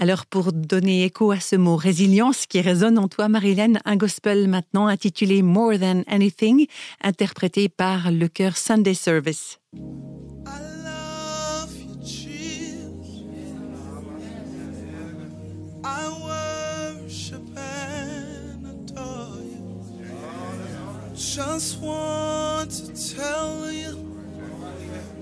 Alors, 0.00 0.26
pour 0.26 0.52
donner 0.52 1.02
écho 1.04 1.32
à 1.32 1.40
ce 1.40 1.56
mot 1.56 1.74
résilience 1.74 2.46
qui 2.46 2.60
résonne 2.60 2.98
en 2.98 3.08
toi, 3.08 3.26
Marilène, 3.28 3.80
un 3.84 3.96
gospel 3.96 4.46
maintenant 4.46 4.86
intitulé 4.86 5.42
More 5.42 5.76
Than 5.80 6.02
Anything, 6.06 6.66
interprété 7.02 7.68
par 7.68 8.12
le 8.12 8.28
chœur 8.28 8.56
Sunday 8.56 8.94
Service. 8.94 9.58
I 21.38 21.40
just 21.40 21.80
want 21.80 22.72
to 22.72 23.14
tell 23.14 23.70
you, 23.70 23.92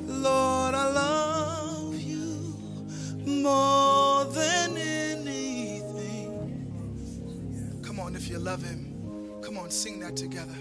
Lord, 0.06 0.74
I 0.74 0.90
love 0.90 1.94
you 1.94 2.56
more 3.26 4.24
than 4.24 4.78
anything. 4.78 6.30
Come 7.82 8.00
on, 8.00 8.16
if 8.16 8.30
you 8.30 8.38
love 8.38 8.62
Him, 8.62 8.94
come 9.42 9.58
on, 9.58 9.68
sing 9.68 10.00
that 10.00 10.16
together. 10.16 10.56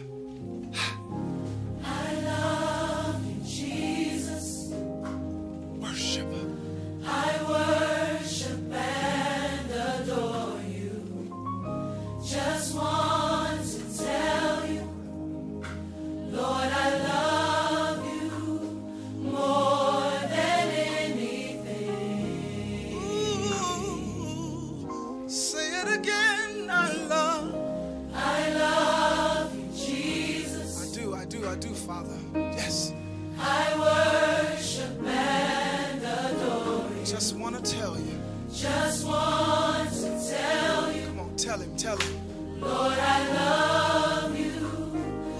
Do, 31.65 31.71
I 31.71 31.73
I 31.73 31.73
Father. 31.73 32.17
Yes. 32.35 32.93
I 33.39 34.49
worship 34.55 35.05
and 35.05 36.03
adore 36.03 36.89
you. 36.97 37.05
Just 37.05 37.35
want 37.35 37.55
to 37.63 37.71
tell 37.77 37.97
you. 37.97 38.19
Just 38.53 39.05
want 39.05 39.89
to 39.91 40.29
tell 40.29 40.91
you. 40.93 41.05
Come 41.07 41.19
on, 41.19 41.35
tell 41.35 41.59
him, 41.59 41.75
tell 41.75 41.97
him. 41.97 42.61
Lord, 42.61 42.97
I 42.97 43.33
love 43.33 44.37
you 44.37 44.61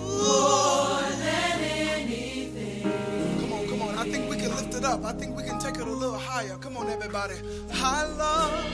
more 0.02 1.02
than 1.24 1.60
anything. 1.62 2.84
Come 3.42 3.54
on, 3.54 3.68
come 3.68 3.82
on. 3.82 3.98
I 3.98 4.04
think 4.10 4.30
we 4.30 4.38
can 4.38 4.56
lift 4.56 4.76
it 4.76 4.84
up. 4.84 5.04
I 5.06 5.14
think 5.14 5.36
we 5.38 5.44
can 5.44 5.60
take 5.60 5.76
it 5.76 5.88
a 5.88 5.92
little 5.92 6.18
higher. 6.18 6.58
Come 6.58 6.78
on, 6.78 6.90
everybody. 6.90 7.36
I 7.74 8.06
love. 8.06 8.66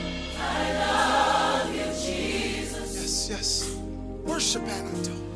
Yes, 1.74 3.30
yes. 3.30 3.76
Worship 4.26 4.64
and 4.64 4.88
adore. 4.98 5.06
I 5.06 5.06
worship 5.06 5.08
and 5.08 5.08
adore 5.08 5.31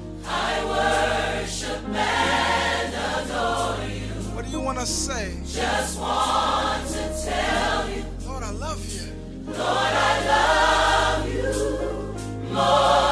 you. 3.90 4.08
What 4.36 4.46
do 4.46 4.52
you 4.52 4.60
want 4.60 4.80
to 4.80 4.86
say? 4.86 5.38
Just 5.46 6.00
want 6.00 6.88
to 6.88 7.26
tell 7.26 7.90
you. 7.90 8.04
Lord, 8.26 8.44
I 8.44 8.52
love 8.52 8.86
you. 8.94 9.12
Lord, 9.46 9.60
I 9.60 10.26
love 10.28 11.34
you 11.34 12.54
more 12.54 13.05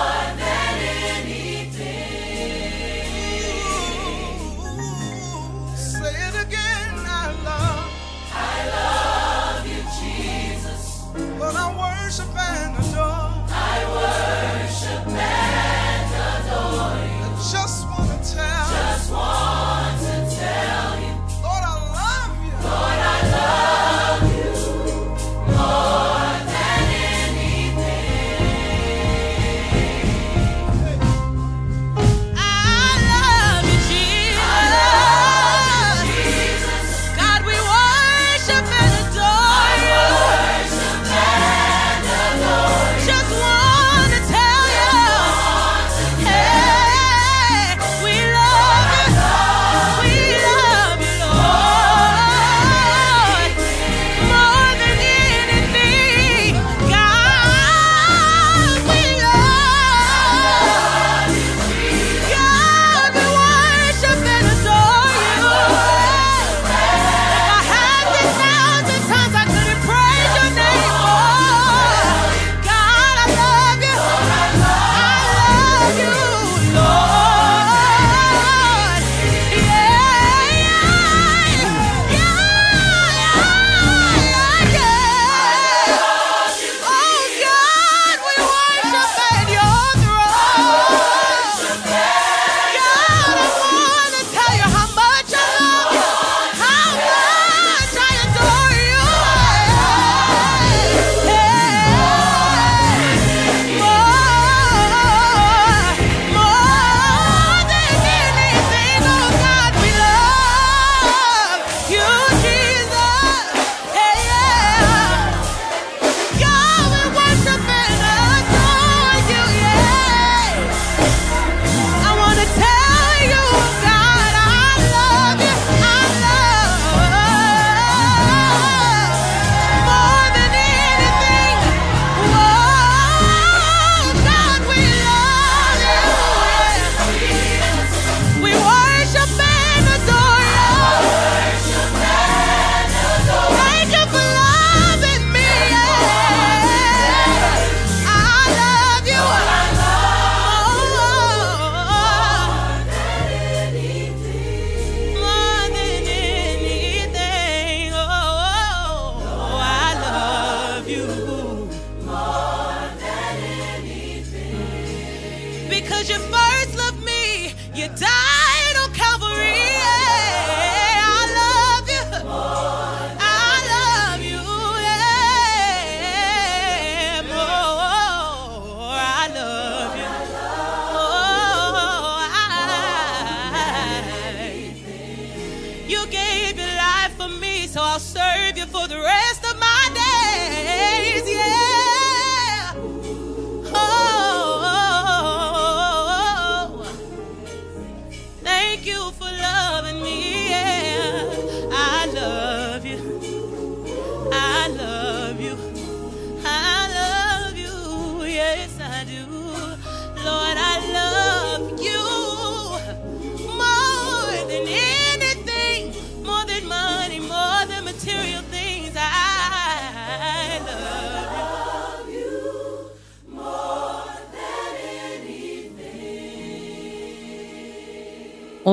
I'll 187.94 188.00
serve 188.00 188.58
you 188.58 188.66
for 188.66 188.88
the 188.88 189.00
rest. 189.00 189.43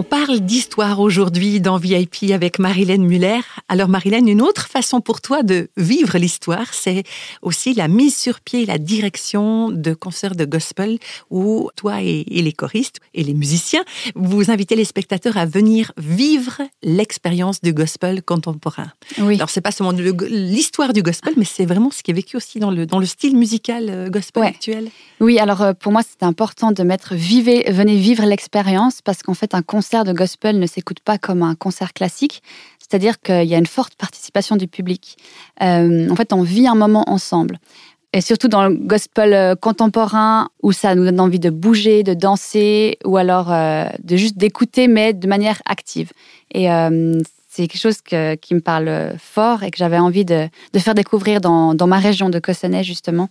On 0.01 0.03
parle 0.03 0.41
d'histoire 0.41 0.99
aujourd'hui 0.99 1.61
dans 1.61 1.77
VIP 1.77 2.31
avec 2.33 2.59
Marilène 2.59 3.05
Muller. 3.05 3.41
Alors 3.69 3.89
Marilène, 3.89 4.29
une 4.29 4.41
autre 4.41 4.67
façon 4.67 5.03
pour 5.03 5.21
toi 5.21 5.43
de 5.43 5.69
vivre 5.77 6.17
l'histoire, 6.17 6.73
c'est 6.73 7.03
aussi 7.43 7.75
la 7.75 7.87
mise 7.87 8.17
sur 8.17 8.41
pied, 8.41 8.65
la 8.65 8.79
direction 8.79 9.69
de 9.69 9.93
concerts 9.93 10.37
de 10.37 10.47
gospel 10.47 10.99
où 11.29 11.69
toi 11.77 12.01
et, 12.03 12.25
et 12.31 12.41
les 12.41 12.53
choristes 12.55 12.97
et 13.13 13.23
les 13.23 13.35
musiciens, 13.35 13.85
vous 14.15 14.51
invitez 14.51 14.75
les 14.75 14.87
spectateurs 14.87 15.37
à 15.37 15.45
venir 15.45 15.93
vivre 15.99 16.63
l'expérience 16.83 17.61
du 17.61 17.75
gospel 17.75 18.23
contemporain. 18.23 18.91
Oui. 19.19 19.35
Alors 19.35 19.51
c'est 19.51 19.61
pas 19.61 19.71
seulement 19.71 19.93
le- 19.93 20.17
l'histoire 20.31 20.95
du 20.95 21.03
gospel, 21.03 21.35
mais 21.37 21.45
c'est 21.45 21.67
vraiment 21.67 21.91
ce 21.91 22.03
qui 22.03 22.11
est 22.11 22.15
vécu 22.15 22.39
aussi 22.39 22.59
dans 22.59 22.71
le, 22.71 22.87
dans 22.87 23.01
le 23.01 23.07
style 23.07 23.37
musical 23.37 23.91
euh, 23.91 24.09
gospel 24.09 24.45
Ouais. 24.45 24.49
actuel. 24.49 24.89
Oui, 25.21 25.39
alors 25.39 25.61
euh, 25.61 25.73
pour 25.75 25.93
moi, 25.93 26.01
c'était 26.03 26.25
important 26.25 26.73
de 26.73 26.83
mettre 26.85 27.15
vivez, 27.15 27.71
venez 27.71 27.97
vivre 27.99 28.25
l'expérience 28.25 29.03
parce 29.05 29.23
qu'en 29.23 29.35
fait, 29.35 29.55
un 29.55 29.61
concert 29.61 29.89
de 29.90 30.12
gospel 30.12 30.59
ne 30.59 30.66
s'écoute 30.66 31.00
pas 31.00 31.18
comme 31.18 31.42
un 31.42 31.55
concert 31.55 31.92
classique. 31.92 32.42
C'est-à-dire 32.79 33.20
qu'il 33.20 33.44
y 33.44 33.55
a 33.55 33.59
une 33.59 33.66
forte 33.66 33.94
participation 33.94 34.57
du 34.57 34.66
public. 34.66 35.16
Euh, 35.62 36.09
en 36.09 36.16
fait, 36.16 36.33
on 36.33 36.42
vit 36.42 36.66
un 36.66 36.74
moment 36.74 37.05
ensemble. 37.09 37.59
Et 38.12 38.20
surtout 38.20 38.48
dans 38.48 38.66
le 38.66 38.74
gospel 38.74 39.33
euh, 39.33 39.55
contemporain, 39.55 40.48
où 40.62 40.72
ça 40.72 40.94
nous 40.94 41.05
donne 41.05 41.20
envie 41.20 41.38
de 41.38 41.50
bouger, 41.50 42.03
de 42.03 42.14
danser, 42.14 42.98
ou 43.05 43.16
alors 43.16 43.53
euh, 43.53 43.85
de 44.03 44.16
juste 44.16 44.37
d'écouter, 44.38 44.88
mais 44.88 45.12
de 45.12 45.29
manière 45.29 45.62
active. 45.66 46.11
Et 46.53 46.66
c'est 47.48 47.68
quelque 47.68 47.81
chose 47.81 48.00
qui 48.00 48.55
me 48.55 48.61
parle 48.61 49.14
fort 49.18 49.62
et 49.62 49.70
que 49.70 49.79
j'avais 49.79 49.98
envie 49.98 50.24
de, 50.24 50.48
faire 50.79 50.94
découvrir 50.94 51.40
dans, 51.40 51.74
dans 51.74 51.87
ma 51.87 51.98
région 51.98 52.29
de 52.29 52.40
Cossonay, 52.40 52.83
justement 52.83 53.29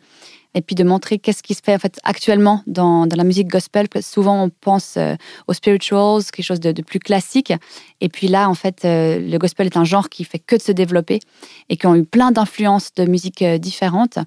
et 0.55 0.61
puis 0.61 0.75
de 0.75 0.83
montrer 0.83 1.19
qu'est-ce 1.19 1.43
qui 1.43 1.53
se 1.53 1.61
fait 1.63 1.75
en 1.75 1.79
fait 1.79 1.99
actuellement 2.03 2.63
dans, 2.67 3.05
dans 3.05 3.15
la 3.15 3.23
musique 3.23 3.47
gospel. 3.47 3.87
Souvent, 4.01 4.43
on 4.43 4.49
pense 4.49 4.95
euh, 4.97 5.15
aux 5.47 5.53
spirituals, 5.53 6.23
quelque 6.31 6.45
chose 6.45 6.59
de, 6.59 6.71
de 6.71 6.81
plus 6.81 6.99
classique. 6.99 7.53
Et 8.01 8.09
puis 8.09 8.27
là, 8.27 8.49
en 8.49 8.55
fait, 8.55 8.83
euh, 8.85 9.19
le 9.19 9.37
gospel 9.37 9.67
est 9.67 9.77
un 9.77 9.83
genre 9.83 10.09
qui 10.09 10.23
fait 10.23 10.39
que 10.39 10.55
de 10.55 10.61
se 10.61 10.71
développer 10.71 11.19
et 11.69 11.77
qui 11.77 11.87
ont 11.87 11.95
eu 11.95 12.03
plein 12.03 12.31
d'influences 12.31 12.93
de 12.95 13.05
musique 13.05 13.41
euh, 13.41 13.57
différentes. 13.57 14.19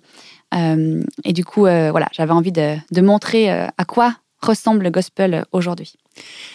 Et 1.25 1.33
du 1.33 1.47
coup, 1.47 1.63
voilà, 1.63 2.09
j'avais 2.13 2.33
envie 2.33 2.53
de, 2.53 2.77
de 2.91 3.01
montrer 3.01 3.49
à 3.49 3.85
quoi 3.87 4.17
ressemble 4.43 4.85
le 4.85 4.91
gospel 4.91 5.35
euh, 5.35 5.43
aujourd'hui. 5.53 5.95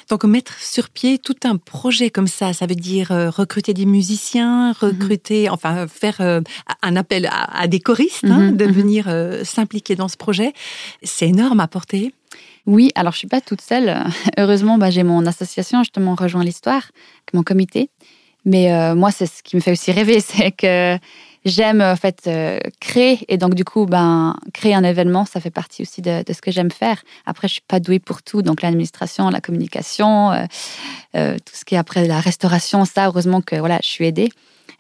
Donc 0.10 0.23
mettre 0.23 0.54
sur 0.60 0.89
pied 0.89 1.17
tout 1.17 1.36
un 1.43 1.58
projet 1.58 2.12
comme 2.12 2.28
ça, 2.28 2.54
ça 2.54 2.67
veut 2.67 2.76
dire 2.76 3.12
euh, 3.12 3.30
recruter 3.32 3.73
des 3.73 3.86
musiciens, 3.86 4.71
recruter, 4.73 5.50
enfin 5.50 5.78
euh, 5.78 5.88
faire 5.88 6.21
un 6.82 6.95
appel 6.95 7.26
à, 7.26 7.60
à 7.60 7.67
des 7.67 7.80
choristes 7.80 8.23
hein, 8.26 8.38
Mhm, 8.38 8.58
de 8.58 8.65
mhm. 8.65 8.71
venir 8.71 9.06
euh, 9.08 9.43
s'impliquer 9.43 9.95
dans 9.95 10.08
ce 10.08 10.17
projet. 10.17 10.54
C'est 11.04 11.28
énorme 11.28 11.60
à 11.60 11.67
porter. 11.67 12.13
Oui, 12.65 12.91
alors 12.95 13.13
je 13.13 13.19
suis 13.19 13.28
pas 13.28 13.41
toute 13.41 13.62
seule. 13.62 14.04
Heureusement, 14.38 14.78
bah, 14.78 14.89
j'ai 14.89 15.04
mon 15.04 15.26
association, 15.26 15.80
justement, 15.84 16.15
Rejoint 16.15 16.43
l'Histoire, 16.43 16.84
mon 17.34 17.43
comité. 17.43 17.89
Mais 18.45 18.73
euh, 18.73 18.95
moi, 18.95 19.12
c'est 19.12 19.26
ce 19.26 19.43
qui 19.43 19.56
me 19.56 19.62
fait 19.62 19.71
aussi 19.71 19.91
rêver, 19.91 20.19
c'est 20.26 20.52
que 20.52 20.97
j'aime 21.47 21.81
en 21.81 21.95
fait 21.95 22.23
euh, 22.27 22.60
créer 22.79 23.19
et 23.27 23.38
donc 23.38 23.53
du 23.55 23.63
coup, 23.63 23.86
ben 23.86 24.36
créer 24.53 24.73
un 24.73 24.83
événement, 24.83 25.25
ça 25.25 25.39
fait 25.39 25.51
partie 25.51 25.81
aussi 25.81 26.01
de, 26.01 26.23
ce 26.27 26.41
que 26.41 26.51
j'aime 26.51 26.71
faire. 26.71 27.03
Après, 27.25 27.47
je 27.47 27.53
suis 27.53 27.63
pas 27.67 27.79
douée 27.79 27.99
pour 27.99 28.23
tout, 28.23 28.41
donc 28.41 28.62
l'administration, 28.62 29.29
la 29.29 29.41
communication, 29.41 30.31
euh, 30.31 30.45
euh, 31.15 31.38
tout 31.38 31.55
ce 31.55 31.65
qui 31.65 31.75
est 31.75 31.77
après 31.77 32.07
la 32.07 32.19
restauration, 32.19 32.86
ça, 32.86 33.07
heureusement 33.07 33.41
que 33.41 33.55
voilà, 33.55 33.79
je 33.81 33.88
suis 33.88 34.05
aidée. 34.05 34.29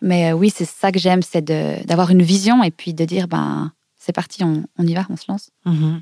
Mais 0.01 0.31
euh, 0.31 0.35
oui, 0.35 0.51
c'est 0.55 0.65
ça 0.65 0.91
que 0.91 0.99
j'aime, 0.99 1.21
c'est 1.21 1.43
d'avoir 1.43 2.11
une 2.11 2.21
vision 2.21 2.63
et 2.63 2.71
puis 2.71 2.93
de 2.93 3.05
dire 3.05 3.27
ben 3.27 3.71
c'est 3.97 4.13
parti, 4.13 4.43
on, 4.43 4.63
y 4.79 4.93
va, 4.93 5.05
on 5.09 5.17
se 5.17 5.25
lance. 5.27 5.49
Mhm. 5.65 6.01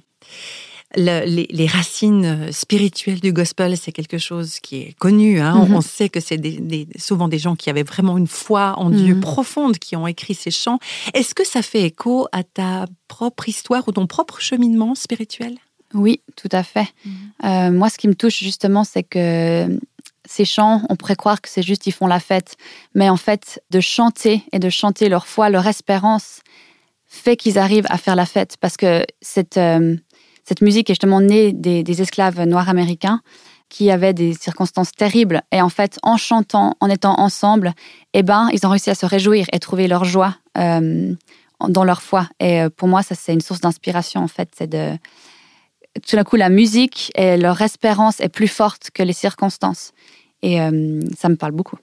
Le- 0.97 1.25
les, 1.25 1.47
les 1.49 1.67
racines 1.67 2.25
euh, 2.25 2.51
spirituelles 2.51 3.19
du 3.19 3.33
gospel, 3.33 3.77
c'est 3.77 3.91
quelque 3.91 4.17
chose 4.17 4.59
qui 4.59 4.77
est 4.77 4.93
connu. 4.97 5.39
hein. 5.39 5.53
On- 5.57 5.65
Mhm. 5.67 5.75
On 5.75 5.81
sait 5.81 6.09
que 6.09 6.19
c'est 6.19 6.37
des- 6.37 6.59
des- 6.59 6.87
souvent 6.97 7.27
des 7.27 7.39
gens 7.39 7.55
qui 7.55 7.69
avaient 7.69 7.83
vraiment 7.83 8.17
une 8.17 8.27
foi 8.27 8.75
en 8.77 8.89
Dieu 8.89 9.15
Mhm. 9.15 9.19
profonde 9.21 9.77
qui 9.77 9.95
ont 9.95 10.07
écrit 10.07 10.33
ces 10.35 10.51
chants. 10.51 10.79
Est-ce 11.13 11.35
que 11.35 11.45
ça 11.45 11.61
fait 11.61 11.81
écho 11.83 12.27
à 12.31 12.43
ta 12.43 12.85
propre 13.07 13.49
histoire 13.49 13.83
ou 13.87 13.91
ton 13.91 14.07
propre 14.07 14.39
cheminement 14.41 14.95
spirituel? 14.95 15.55
Oui, 15.93 16.21
tout 16.35 16.49
à 16.51 16.63
fait. 16.63 16.87
Euh, 17.43 17.71
moi, 17.71 17.89
ce 17.89 17.97
qui 17.97 18.07
me 18.07 18.15
touche 18.15 18.39
justement, 18.39 18.83
c'est 18.83 19.03
que 19.03 19.79
ces 20.27 20.43
chants, 20.45 20.81
on 20.89 20.95
pourrait 20.95 21.15
croire 21.15 21.39
que 21.41 21.47
c'est 21.49 21.61
juste 21.61 21.85
ils 21.87 21.91
font 21.93 22.07
la 22.07 22.19
fête, 22.19 22.55
mais 22.95 23.09
en 23.09 23.17
fait, 23.17 23.61
de 23.69 23.79
chanter 23.79 24.43
et 24.51 24.59
de 24.59 24.69
chanter 24.69 25.07
leur 25.09 25.27
foi, 25.27 25.49
leur 25.49 25.67
espérance, 25.67 26.39
fait 27.07 27.37
qu'ils 27.37 27.57
arrivent 27.59 27.85
à 27.89 27.97
faire 27.97 28.15
la 28.15 28.25
fête, 28.25 28.57
parce 28.59 28.75
que 28.75 29.05
cette 29.21 29.57
euh, 29.57 29.95
cette 30.45 30.61
musique 30.61 30.89
est 30.89 30.93
justement 30.93 31.21
née 31.21 31.53
des, 31.53 32.01
esclaves 32.01 32.41
noirs 32.43 32.69
américains 32.69 33.21
qui 33.67 33.89
avaient 33.89 34.13
des 34.13 34.33
circonstances 34.33 34.91
terribles, 34.91 35.41
et 35.51 35.61
en 35.61 35.69
fait, 35.69 35.97
en 36.03 36.17
chantant, 36.17 36.75
en 36.79 36.89
étant 36.89 37.19
ensemble, 37.19 37.73
eh 38.13 38.21
ben, 38.21 38.47
ils 38.53 38.65
ont 38.65 38.69
réussi 38.69 38.91
à 38.91 38.95
se 38.95 39.07
réjouir 39.07 39.47
et 39.51 39.59
trouver 39.59 39.87
leur 39.87 40.05
joie 40.05 40.35
euh, 40.57 41.13
dans 41.67 41.83
leur 41.83 42.03
foi. 42.03 42.29
Et 42.39 42.61
euh, 42.61 42.69
pour 42.69 42.87
moi, 42.87 43.01
ça 43.01 43.15
c'est 43.15 43.33
une 43.33 43.41
source 43.41 43.61
d'inspiration 43.61 44.21
en 44.21 44.27
fait, 44.27 44.49
c'est 44.55 44.69
de 44.69 44.97
tout 46.07 46.15
d'un 46.15 46.23
coup, 46.23 46.35
la 46.35 46.49
musique 46.49 47.11
et 47.15 47.37
leur 47.37 47.61
espérance 47.61 48.19
est 48.19 48.29
plus 48.29 48.47
forte 48.47 48.91
que 48.93 49.03
les 49.03 49.13
circonstances. 49.13 49.93
Et 50.41 50.61
euh, 50.61 50.99
ça 51.17 51.29
me 51.29 51.35
parle 51.35 51.53
beaucoup. 51.53 51.77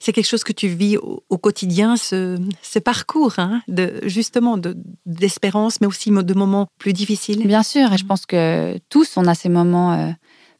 C'est 0.00 0.12
quelque 0.12 0.26
chose 0.26 0.44
que 0.44 0.52
tu 0.52 0.68
vis 0.68 0.96
au, 0.96 1.38
quotidien, 1.38 1.96
ce, 1.96 2.38
parcours 2.78 3.34
hein, 3.38 3.62
de 3.68 4.00
justement 4.04 4.56
de- 4.56 4.76
d'espérance, 5.06 5.80
mais 5.80 5.86
aussi 5.86 6.10
de 6.10 6.34
moments 6.34 6.66
plus 6.78 6.92
difficiles? 6.92 7.46
Bien 7.46 7.62
sûr, 7.62 7.92
et 7.92 7.98
je 7.98 8.04
pense 8.04 8.26
que 8.26 8.78
tous, 8.88 9.16
on 9.16 9.26
a 9.26 9.34
ces 9.34 9.48
moments 9.48 9.92
euh, 9.92 10.10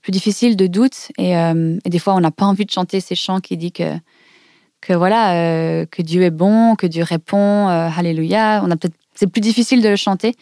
plus 0.03 0.13
difficiles 0.13 0.57
de 0.57 0.67
doute. 0.67 1.13
Et, 1.19 1.37
euh, 1.37 1.79
et 1.85 1.91
des 1.91 1.99
fois, 1.99 2.15
on 2.15 2.21
n'a 2.21 2.31
pas 2.31 2.47
envie 2.47 2.65
de 2.65 2.71
chanter 2.71 3.01
ces 3.01 3.15
chants 3.15 3.41
qui 3.41 3.57
disent 3.57 3.73
que, 3.73 3.95
que 4.81 4.93
voilà, 4.93 5.35
euh, 5.35 5.87
que 5.87 6.03
Dieu 6.03 6.23
est 6.23 6.31
bon, 6.31 6.75
que 6.77 6.87
Dieu 6.87 7.03
répond, 7.03 7.69
Alléluia. 7.69 8.63
On 8.65 8.71
a 8.71 8.77
peut-être, 8.77 8.97
c'est 9.15 9.27
plus 9.27 9.41
difficile 9.41 9.83
de 9.83 9.89
le 9.89 9.97
chanter. 9.97 10.35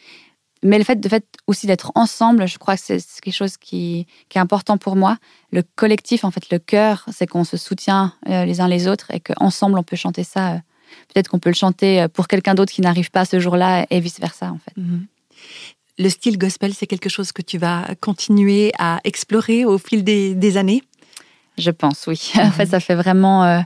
Mais 0.64 0.78
le 0.78 0.84
fait, 0.84 1.00
de 1.00 1.08
fait 1.08 1.24
aussi 1.48 1.66
d'être 1.66 1.90
ensemble, 1.96 2.46
je 2.46 2.58
crois 2.58 2.76
que 2.76 2.82
c'est 2.82 3.00
quelque 3.20 3.34
chose 3.34 3.56
qui, 3.56 4.06
qui 4.28 4.38
est 4.38 4.40
important 4.40 4.78
pour 4.78 4.94
moi. 4.94 5.18
Le 5.50 5.62
collectif, 5.74 6.24
en 6.24 6.30
fait, 6.30 6.50
le 6.50 6.58
cœur, 6.58 7.04
c'est 7.12 7.26
qu'on 7.26 7.44
se 7.44 7.56
soutient 7.56 8.14
euh, 8.28 8.44
les 8.44 8.60
uns 8.60 8.68
les 8.68 8.86
autres 8.86 9.10
et 9.12 9.20
qu'ensemble, 9.20 9.78
on 9.78 9.82
peut 9.82 9.96
chanter 9.96 10.22
ça. 10.24 10.52
euh, 10.52 10.58
Peut-être 11.12 11.28
qu'on 11.28 11.38
peut 11.38 11.50
le 11.50 11.54
chanter 11.56 12.02
euh, 12.02 12.08
pour 12.08 12.28
quelqu'un 12.28 12.54
d'autre 12.54 12.72
qui 12.72 12.80
n'arrive 12.80 13.10
pas 13.10 13.24
ce 13.24 13.40
jour-là 13.40 13.86
et 13.90 13.98
vice-versa, 13.98 14.52
en 14.52 14.58
fait. 14.58 14.76
Mhm. 14.80 15.06
Le 15.98 16.08
style 16.08 16.38
gospel, 16.38 16.72
c'est 16.74 16.86
quelque 16.86 17.08
chose 17.08 17.32
que 17.32 17.42
tu 17.42 17.58
vas 17.58 17.86
continuer 18.00 18.72
à 18.78 19.00
explorer 19.04 19.64
au 19.64 19.78
fil 19.78 20.04
des, 20.04 20.34
des 20.34 20.56
années? 20.56 20.82
Je 21.58 21.70
pense, 21.70 22.06
oui. 22.06 22.32
en 22.38 22.50
fait, 22.50 22.66
ça 22.66 22.80
fait 22.80 22.94
vraiment 22.94 23.44
euh, 23.44 23.60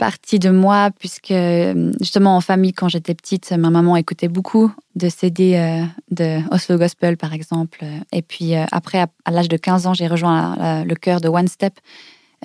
partie 0.00 0.38
de 0.38 0.48
moi, 0.48 0.90
puisque 0.98 1.30
euh, 1.30 1.92
justement 2.00 2.34
en 2.34 2.40
famille, 2.40 2.72
quand 2.72 2.88
j'étais 2.88 3.14
petite, 3.14 3.52
ma 3.52 3.68
maman 3.68 3.96
écoutait 3.96 4.28
beaucoup 4.28 4.72
de 4.96 5.10
CD 5.10 5.56
euh, 5.56 5.84
de 6.10 6.40
Oslo 6.50 6.78
Gospel, 6.78 7.18
par 7.18 7.34
exemple. 7.34 7.84
Et 8.10 8.22
puis 8.22 8.56
euh, 8.56 8.64
après, 8.72 9.04
à, 9.26 9.30
l'âge 9.30 9.50
de 9.50 9.58
15 9.58 9.86
ans, 9.86 9.92
j'ai 9.92 10.06
rejoint 10.08 10.56
la- 10.56 10.84
le 10.84 10.94
chœur 10.94 11.20
de 11.20 11.28
One 11.28 11.48
Step. 11.48 11.74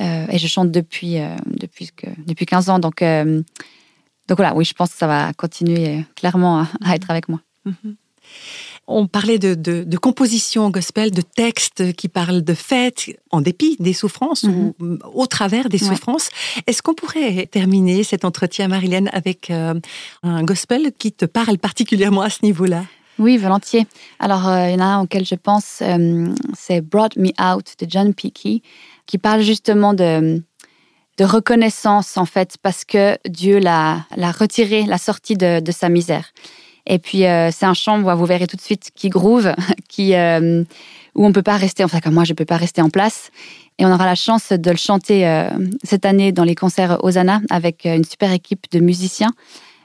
euh, 0.01 0.25
et 0.29 0.37
je 0.37 0.47
chante 0.47 0.69
depuis, 0.71 1.19
euh, 1.21 1.29
depuis, 1.47 1.89
que, 1.95 2.07
depuis 2.27 2.45
15 2.45 2.69
ans. 2.69 2.79
Donc, 2.79 3.01
euh, 3.01 3.41
donc 4.27 4.37
voilà, 4.37 4.53
oui, 4.53 4.65
je 4.65 4.73
pense 4.73 4.91
que 4.91 4.97
ça 4.97 5.07
va 5.07 5.31
continuer 5.33 5.83
euh, 5.87 6.01
clairement 6.17 6.59
à, 6.59 6.67
à 6.83 6.95
être 6.95 7.09
avec 7.09 7.29
moi. 7.29 7.39
Mhm. 7.63 7.95
On 8.87 9.07
parlait 9.07 9.39
de, 9.39 9.55
de, 9.55 9.83
de 9.83 9.97
composition 9.97 10.69
gospel, 10.69 11.09
de 11.09 11.21
textes 11.21 11.93
qui 11.93 12.07
parlent 12.07 12.43
de 12.43 12.53
fêtes 12.53 13.05
en 13.31 13.41
dépit 13.41 13.75
des 13.79 13.93
souffrances 13.93 14.43
ou 14.43 14.75
au 15.13 15.25
travers 15.25 15.69
des 15.69 15.81
Ouais. 15.83 15.89
souffrances. 15.89 16.29
Est-ce 16.67 16.81
qu'on 16.83 16.93
pourrait 16.93 17.47
terminer 17.47 18.03
cet 18.03 18.25
entretien, 18.25 18.67
Marilène, 18.67 19.09
avec 19.11 19.49
euh, 19.49 19.73
un 20.23 20.43
gospel 20.43 20.91
qui 20.97 21.11
te 21.11 21.25
parle 21.25 21.57
particulièrement 21.57 22.21
à 22.21 22.29
ce 22.29 22.39
niveau-là? 22.43 22.83
Oui, 23.17 23.37
volontiers. 23.37 23.87
Alors, 24.19 24.47
euh, 24.47 24.67
il 24.69 24.73
y 24.73 24.75
en 24.75 24.81
a 24.81 24.85
un 24.85 25.01
auquel 25.01 25.25
je 25.25 25.35
pense, 25.35 25.79
euh, 25.81 26.27
c'est 26.55 26.81
Brought 26.81 27.15
Me 27.17 27.29
Out 27.41 27.73
de 27.79 27.87
John 27.89 28.13
Peakey, 28.13 28.61
qui 29.07 29.17
parle 29.17 29.41
justement 29.41 29.93
de, 29.93 30.43
de 31.17 31.23
reconnaissance 31.23 32.17
en 32.17 32.25
fait 32.25 32.57
parce 32.61 32.83
que 32.85 33.17
Dieu 33.27 33.57
l'a 33.59 34.05
l'a 34.15 34.31
retiré, 34.31 34.83
l'a 34.83 34.97
sorti 34.97 35.35
de, 35.35 35.59
de 35.59 35.71
sa 35.71 35.89
misère. 35.89 36.31
Et 36.87 36.99
puis 36.99 37.25
euh, 37.25 37.49
c'est 37.51 37.65
un 37.65 37.73
où 37.73 38.17
vous 38.17 38.25
verrez 38.25 38.47
tout 38.47 38.57
de 38.57 38.61
suite, 38.61 38.91
qui 38.95 39.09
groove, 39.09 39.53
qui 39.89 40.15
euh, 40.15 40.63
où 41.15 41.25
on 41.25 41.31
peut 41.31 41.43
pas 41.43 41.57
rester, 41.57 41.83
enfin 41.83 41.99
comme 41.99 42.13
moi 42.13 42.23
je 42.23 42.33
peux 42.33 42.45
pas 42.45 42.57
rester 42.57 42.81
en 42.81 42.89
place. 42.89 43.29
Et 43.77 43.85
on 43.85 43.91
aura 43.91 44.05
la 44.05 44.15
chance 44.15 44.51
de 44.51 44.71
le 44.71 44.77
chanter 44.77 45.27
euh, 45.27 45.49
cette 45.83 46.05
année 46.05 46.31
dans 46.31 46.43
les 46.43 46.55
concerts 46.55 47.03
Osana 47.03 47.41
avec 47.49 47.85
une 47.85 48.05
super 48.05 48.31
équipe 48.31 48.71
de 48.71 48.79
musiciens 48.79 49.31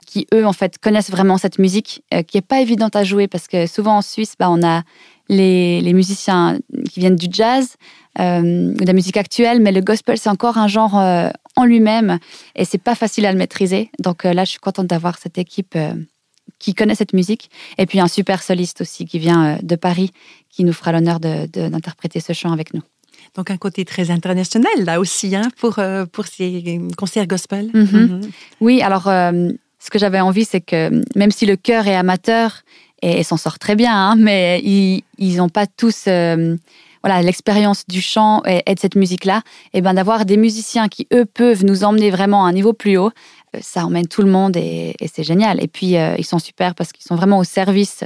qui 0.06 0.26
eux 0.34 0.44
en 0.44 0.52
fait 0.52 0.78
connaissent 0.78 1.10
vraiment 1.10 1.38
cette 1.38 1.58
musique 1.60 2.02
qui 2.26 2.36
est 2.36 2.46
pas 2.46 2.60
évidente 2.60 2.96
à 2.96 3.04
jouer 3.04 3.28
parce 3.28 3.46
que 3.46 3.68
souvent 3.68 3.98
en 3.98 4.02
Suisse 4.02 4.34
bah, 4.36 4.48
on 4.50 4.60
a 4.66 4.82
les, 5.28 5.92
musiciens 5.92 6.58
qui 6.92 6.98
viennent 6.98 7.14
du 7.14 7.28
jazz 7.30 7.76
ou 8.18 8.22
de 8.22 8.84
la 8.84 8.92
musique 8.92 9.16
actuelle 9.16 9.60
mais 9.60 9.70
le 9.70 9.82
gospel 9.82 10.18
c'est 10.18 10.28
encore 10.28 10.58
un 10.58 10.66
genre 10.66 10.94
en 10.94 11.64
lui-même 11.64 12.18
et 12.56 12.64
c'est 12.64 12.82
pas 12.82 12.96
facile 12.96 13.24
à 13.24 13.30
le 13.30 13.38
maîtriser 13.38 13.92
donc 14.00 14.24
là 14.24 14.44
je 14.44 14.50
suis 14.50 14.58
contente 14.58 14.88
d'avoir 14.88 15.16
cette 15.16 15.38
équipe 15.38 15.76
qui 16.60 16.74
connaît 16.74 16.94
cette 16.94 17.12
musique 17.12 17.50
et 17.78 17.86
puis 17.86 17.98
un 17.98 18.06
super 18.06 18.44
soliste 18.44 18.82
aussi 18.82 19.06
qui 19.06 19.18
vient 19.18 19.44
euh, 19.44 19.58
de 19.62 19.74
Paris 19.74 20.12
qui 20.48 20.62
nous 20.62 20.72
fera 20.72 20.92
l'honneur 20.92 21.18
d'interpréter 21.18 22.20
ce 22.20 22.32
chant 22.32 22.52
avec 22.52 22.72
nous. 22.74 22.82
Donc 23.34 23.50
un 23.50 23.56
côté 23.56 23.84
très 23.84 24.10
international 24.10 24.72
là 24.78 25.00
aussi 25.00 25.34
hein, 25.34 25.48
pour, 25.58 25.78
euh, 25.78 26.04
pour 26.06 26.26
ces 26.26 26.80
concerts 26.96 27.26
gospel. 27.26 27.70
Mhm. 27.74 28.20
Oui, 28.60 28.82
alors 28.82 29.08
euh, 29.08 29.50
ce 29.78 29.90
que 29.90 29.98
j'avais 29.98 30.20
envie, 30.20 30.44
c'est 30.44 30.60
que 30.60 31.02
même 31.16 31.30
si 31.30 31.46
le 31.46 31.56
chœur 31.56 31.86
est 31.86 31.96
amateur 31.96 32.62
et, 33.02 33.20
et 33.20 33.22
s'en 33.22 33.36
sort 33.36 33.58
très 33.58 33.76
bien, 33.76 33.94
hein, 33.94 34.16
mais 34.16 34.60
ils 34.62 35.36
n'ont 35.36 35.48
pas 35.48 35.66
tous 35.66 36.04
euh, 36.06 36.56
voilà 37.02 37.22
l'expérience 37.22 37.84
du 37.88 38.02
chant 38.02 38.42
et, 38.46 38.62
et 38.66 38.74
de 38.74 38.80
cette 38.80 38.96
musique-là, 38.96 39.42
et 39.72 39.80
ben 39.80 39.94
d'avoir 39.94 40.26
des 40.26 40.36
musiciens 40.36 40.88
qui 40.88 41.06
eux 41.14 41.24
peuvent 41.24 41.64
nous 41.64 41.84
emmener 41.84 42.10
vraiment 42.10 42.44
à 42.44 42.48
un 42.48 42.52
niveau 42.52 42.72
plus 42.72 42.98
haut, 42.98 43.10
ça 43.60 43.84
emmène 43.84 44.06
tout 44.06 44.22
le 44.22 44.30
monde 44.30 44.56
et, 44.56 44.94
et 45.00 45.08
c'est 45.08 45.22
génial. 45.24 45.62
Et 45.62 45.68
puis 45.68 45.96
euh, 45.96 46.14
ils 46.18 46.24
sont 46.26 46.38
super 46.38 46.74
parce 46.74 46.92
qu'ils 46.92 47.04
sont 47.04 47.16
vraiment 47.16 47.38
au 47.38 47.44
service 47.44 48.04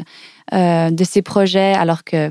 euh, 0.52 0.90
de 0.90 1.04
ces 1.04 1.22
projets, 1.22 1.74
alors 1.74 2.04
que 2.04 2.30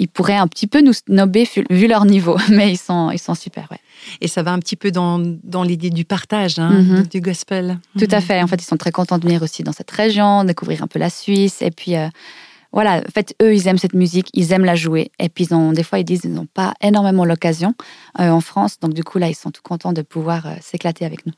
ils 0.00 0.06
pourraient 0.08 0.36
un 0.36 0.46
petit 0.46 0.68
peu 0.68 0.80
nous 0.80 0.92
snober 0.92 1.48
vu 1.70 1.88
leur 1.88 2.04
niveau, 2.04 2.36
mais 2.50 2.70
ils 2.70 2.76
sont 2.78 3.10
ils 3.10 3.18
sont 3.18 3.34
super. 3.34 3.66
Ouais. 3.70 3.78
Et 4.20 4.28
ça 4.28 4.44
va 4.44 4.52
un 4.52 4.60
petit 4.60 4.76
peu 4.76 4.92
dans, 4.92 5.18
dans 5.42 5.64
l'idée 5.64 5.90
du 5.90 6.04
partage 6.04 6.58
hein, 6.60 6.82
Mhm. 6.82 7.06
du 7.08 7.20
gospel. 7.20 7.78
Tout 7.98 8.06
à 8.12 8.16
Mhm. 8.18 8.22
fait. 8.22 8.42
En 8.42 8.46
fait, 8.46 8.62
ils 8.62 8.66
sont 8.66 8.76
très 8.76 8.92
contents 8.92 9.18
de 9.18 9.24
venir 9.24 9.42
aussi 9.42 9.64
dans 9.64 9.72
cette 9.72 9.90
région, 9.90 10.44
découvrir 10.44 10.84
un 10.84 10.86
peu 10.86 11.00
la 11.00 11.10
Suisse. 11.10 11.62
Et 11.62 11.72
puis, 11.72 11.96
euh, 11.96 12.06
voilà, 12.70 12.98
en 12.98 13.10
fait, 13.12 13.34
eux, 13.42 13.52
ils 13.54 13.66
aiment 13.66 13.78
cette 13.78 13.94
musique, 13.94 14.28
ils 14.34 14.52
aiment 14.52 14.64
la 14.66 14.76
jouer. 14.76 15.10
Et 15.18 15.28
puis, 15.28 15.46
ils 15.50 15.54
ont, 15.54 15.72
des 15.72 15.82
fois, 15.82 15.98
ils 15.98 16.04
disent 16.04 16.20
qu'ils 16.20 16.32
n'ont 16.34 16.46
pas 16.46 16.74
énormément 16.80 17.24
l'occasion 17.24 17.74
euh, 18.20 18.30
en 18.30 18.40
France. 18.40 18.78
Donc, 18.78 18.94
du 18.94 19.02
coup, 19.02 19.18
là, 19.18 19.28
ils 19.28 19.34
sont 19.34 19.50
tout 19.50 19.62
contents 19.62 19.92
de 19.92 20.02
pouvoir 20.02 20.46
euh, 20.46 20.54
s'éclater 20.60 21.06
avec 21.06 21.26
nous. 21.26 21.32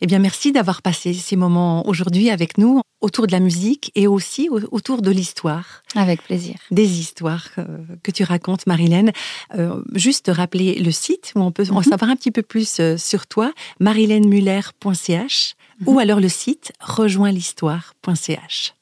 Eh 0.00 0.06
bien, 0.06 0.18
merci 0.18 0.52
d'avoir 0.52 0.80
passé 0.82 1.12
ces 1.14 1.36
moments 1.36 1.86
aujourd'hui 1.86 2.30
avec 2.30 2.56
nous 2.58 2.80
autour 3.00 3.26
de 3.26 3.32
la 3.32 3.40
musique 3.40 3.90
et 3.94 4.06
aussi 4.06 4.48
au- 4.50 4.60
autour 4.72 5.00
de 5.02 5.10
l'histoire, 5.10 5.82
Avec 5.94 6.22
plaisir. 6.22 6.56
des 6.70 7.00
histoires 7.00 7.48
euh, 7.58 7.66
que 8.02 8.10
tu 8.10 8.24
racontes, 8.24 8.66
Marilène. 8.66 9.12
Euh, 9.54 9.82
juste 9.94 10.30
rappeler 10.32 10.74
le 10.78 10.90
site 10.90 11.32
où 11.34 11.40
on 11.40 11.50
peut 11.52 11.66
en 11.70 11.76
Mhm. 11.80 11.84
savoir 11.84 12.10
un 12.10 12.16
petit 12.16 12.30
peu 12.30 12.42
plus 12.42 12.78
euh, 12.80 12.96
sur 12.96 13.26
toi, 13.26 13.52
marilènemuller.ch 13.80 15.54
ou 15.86 15.98
alors 15.98 16.20
le 16.20 16.28
site 16.28 16.72
rejoinsl'histoire.ch. 16.80 18.74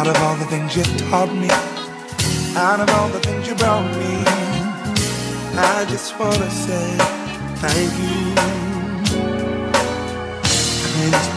Out 0.00 0.08
of 0.08 0.16
all 0.22 0.36
the 0.36 0.46
things 0.46 0.74
you 0.74 0.82
taught 1.10 1.30
me, 1.34 1.50
out 2.56 2.80
of 2.80 2.88
all 2.96 3.10
the 3.10 3.20
things 3.20 3.46
you 3.46 3.54
brought 3.56 3.84
me, 3.98 4.24
I 5.58 5.84
just 5.90 6.18
wanna 6.18 6.50
say 6.50 6.96
thank 7.60 7.92
you. 8.00 8.34
Cleansed, 10.80 11.30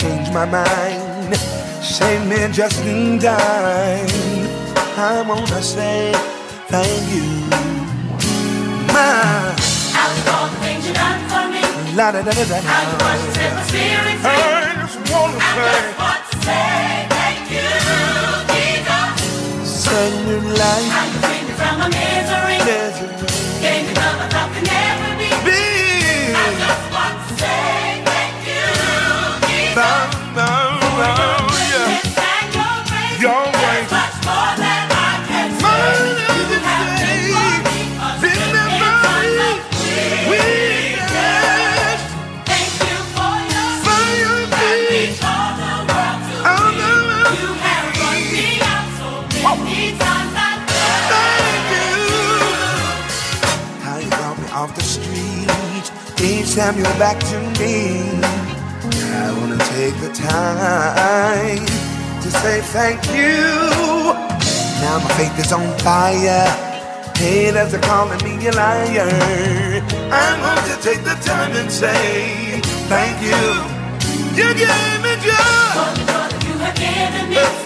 changed 0.00 0.32
my 0.32 0.46
mind, 0.46 1.36
saved 1.84 2.26
me 2.26 2.38
just 2.54 2.80
in 2.86 3.18
time. 3.18 4.08
I 4.96 5.22
wanna 5.28 5.60
say 5.62 6.12
thank 6.72 7.04
you. 7.14 7.28
My 8.94 9.52
Out 10.00 10.12
of 10.16 10.28
all 10.34 10.48
the 10.48 10.56
things 10.64 10.88
you 10.88 10.94
done 10.94 11.20
for 11.28 11.44
me, 11.52 11.60
la 11.94 12.12
da 12.12 12.22
da 12.22 12.32
da 12.32 12.44
da. 12.48 12.60
how 12.64 12.82
you 12.90 12.96
washed 13.04 13.26
and 13.26 13.34
set 13.36 13.54
my 13.56 13.62
spirit 13.68 14.18
free. 14.24 14.30
I 14.30 14.74
just 14.80 15.12
wanna 15.12 15.38
I 15.38 15.52
say 15.52 15.82
just 15.88 15.98
want 16.00 16.30
to 16.30 16.38
say 16.46 17.05
life. 20.58 20.88
I'm 20.90 21.12
free 21.20 21.54
from 21.54 21.80
a 21.82 21.88
misery. 21.88 22.45
Each 56.26 56.56
time 56.56 56.76
you're 56.76 56.98
back 56.98 57.18
to 57.30 57.38
me. 57.60 58.02
I 59.22 59.30
wanna 59.38 59.58
take 59.74 59.94
the 60.00 60.10
time 60.12 61.64
to 62.22 62.28
say 62.42 62.60
thank 62.76 63.00
you. 63.14 63.38
Now 64.82 64.98
my 65.04 65.10
faith 65.18 65.38
is 65.38 65.52
on 65.52 65.66
fire. 65.78 66.46
Haters 67.16 67.72
are 67.74 67.80
calling 67.80 68.22
me 68.24 68.46
a 68.48 68.52
liar. 68.52 69.08
I'm 70.12 70.38
going 70.46 70.64
to 70.70 70.76
take 70.82 71.02
the 71.04 71.16
time 71.24 71.52
and 71.56 71.70
say 71.70 72.60
thank 72.92 73.16
you. 73.22 73.42
You 74.38 74.48
gave 74.52 74.98
me 75.06 75.12
joy, 75.24 75.64
For 75.78 75.90
the 75.96 76.04
joy 76.10 76.26
that 76.32 76.44
you 76.46 76.54
have 76.64 76.76
given 76.76 77.30
me, 77.30 77.65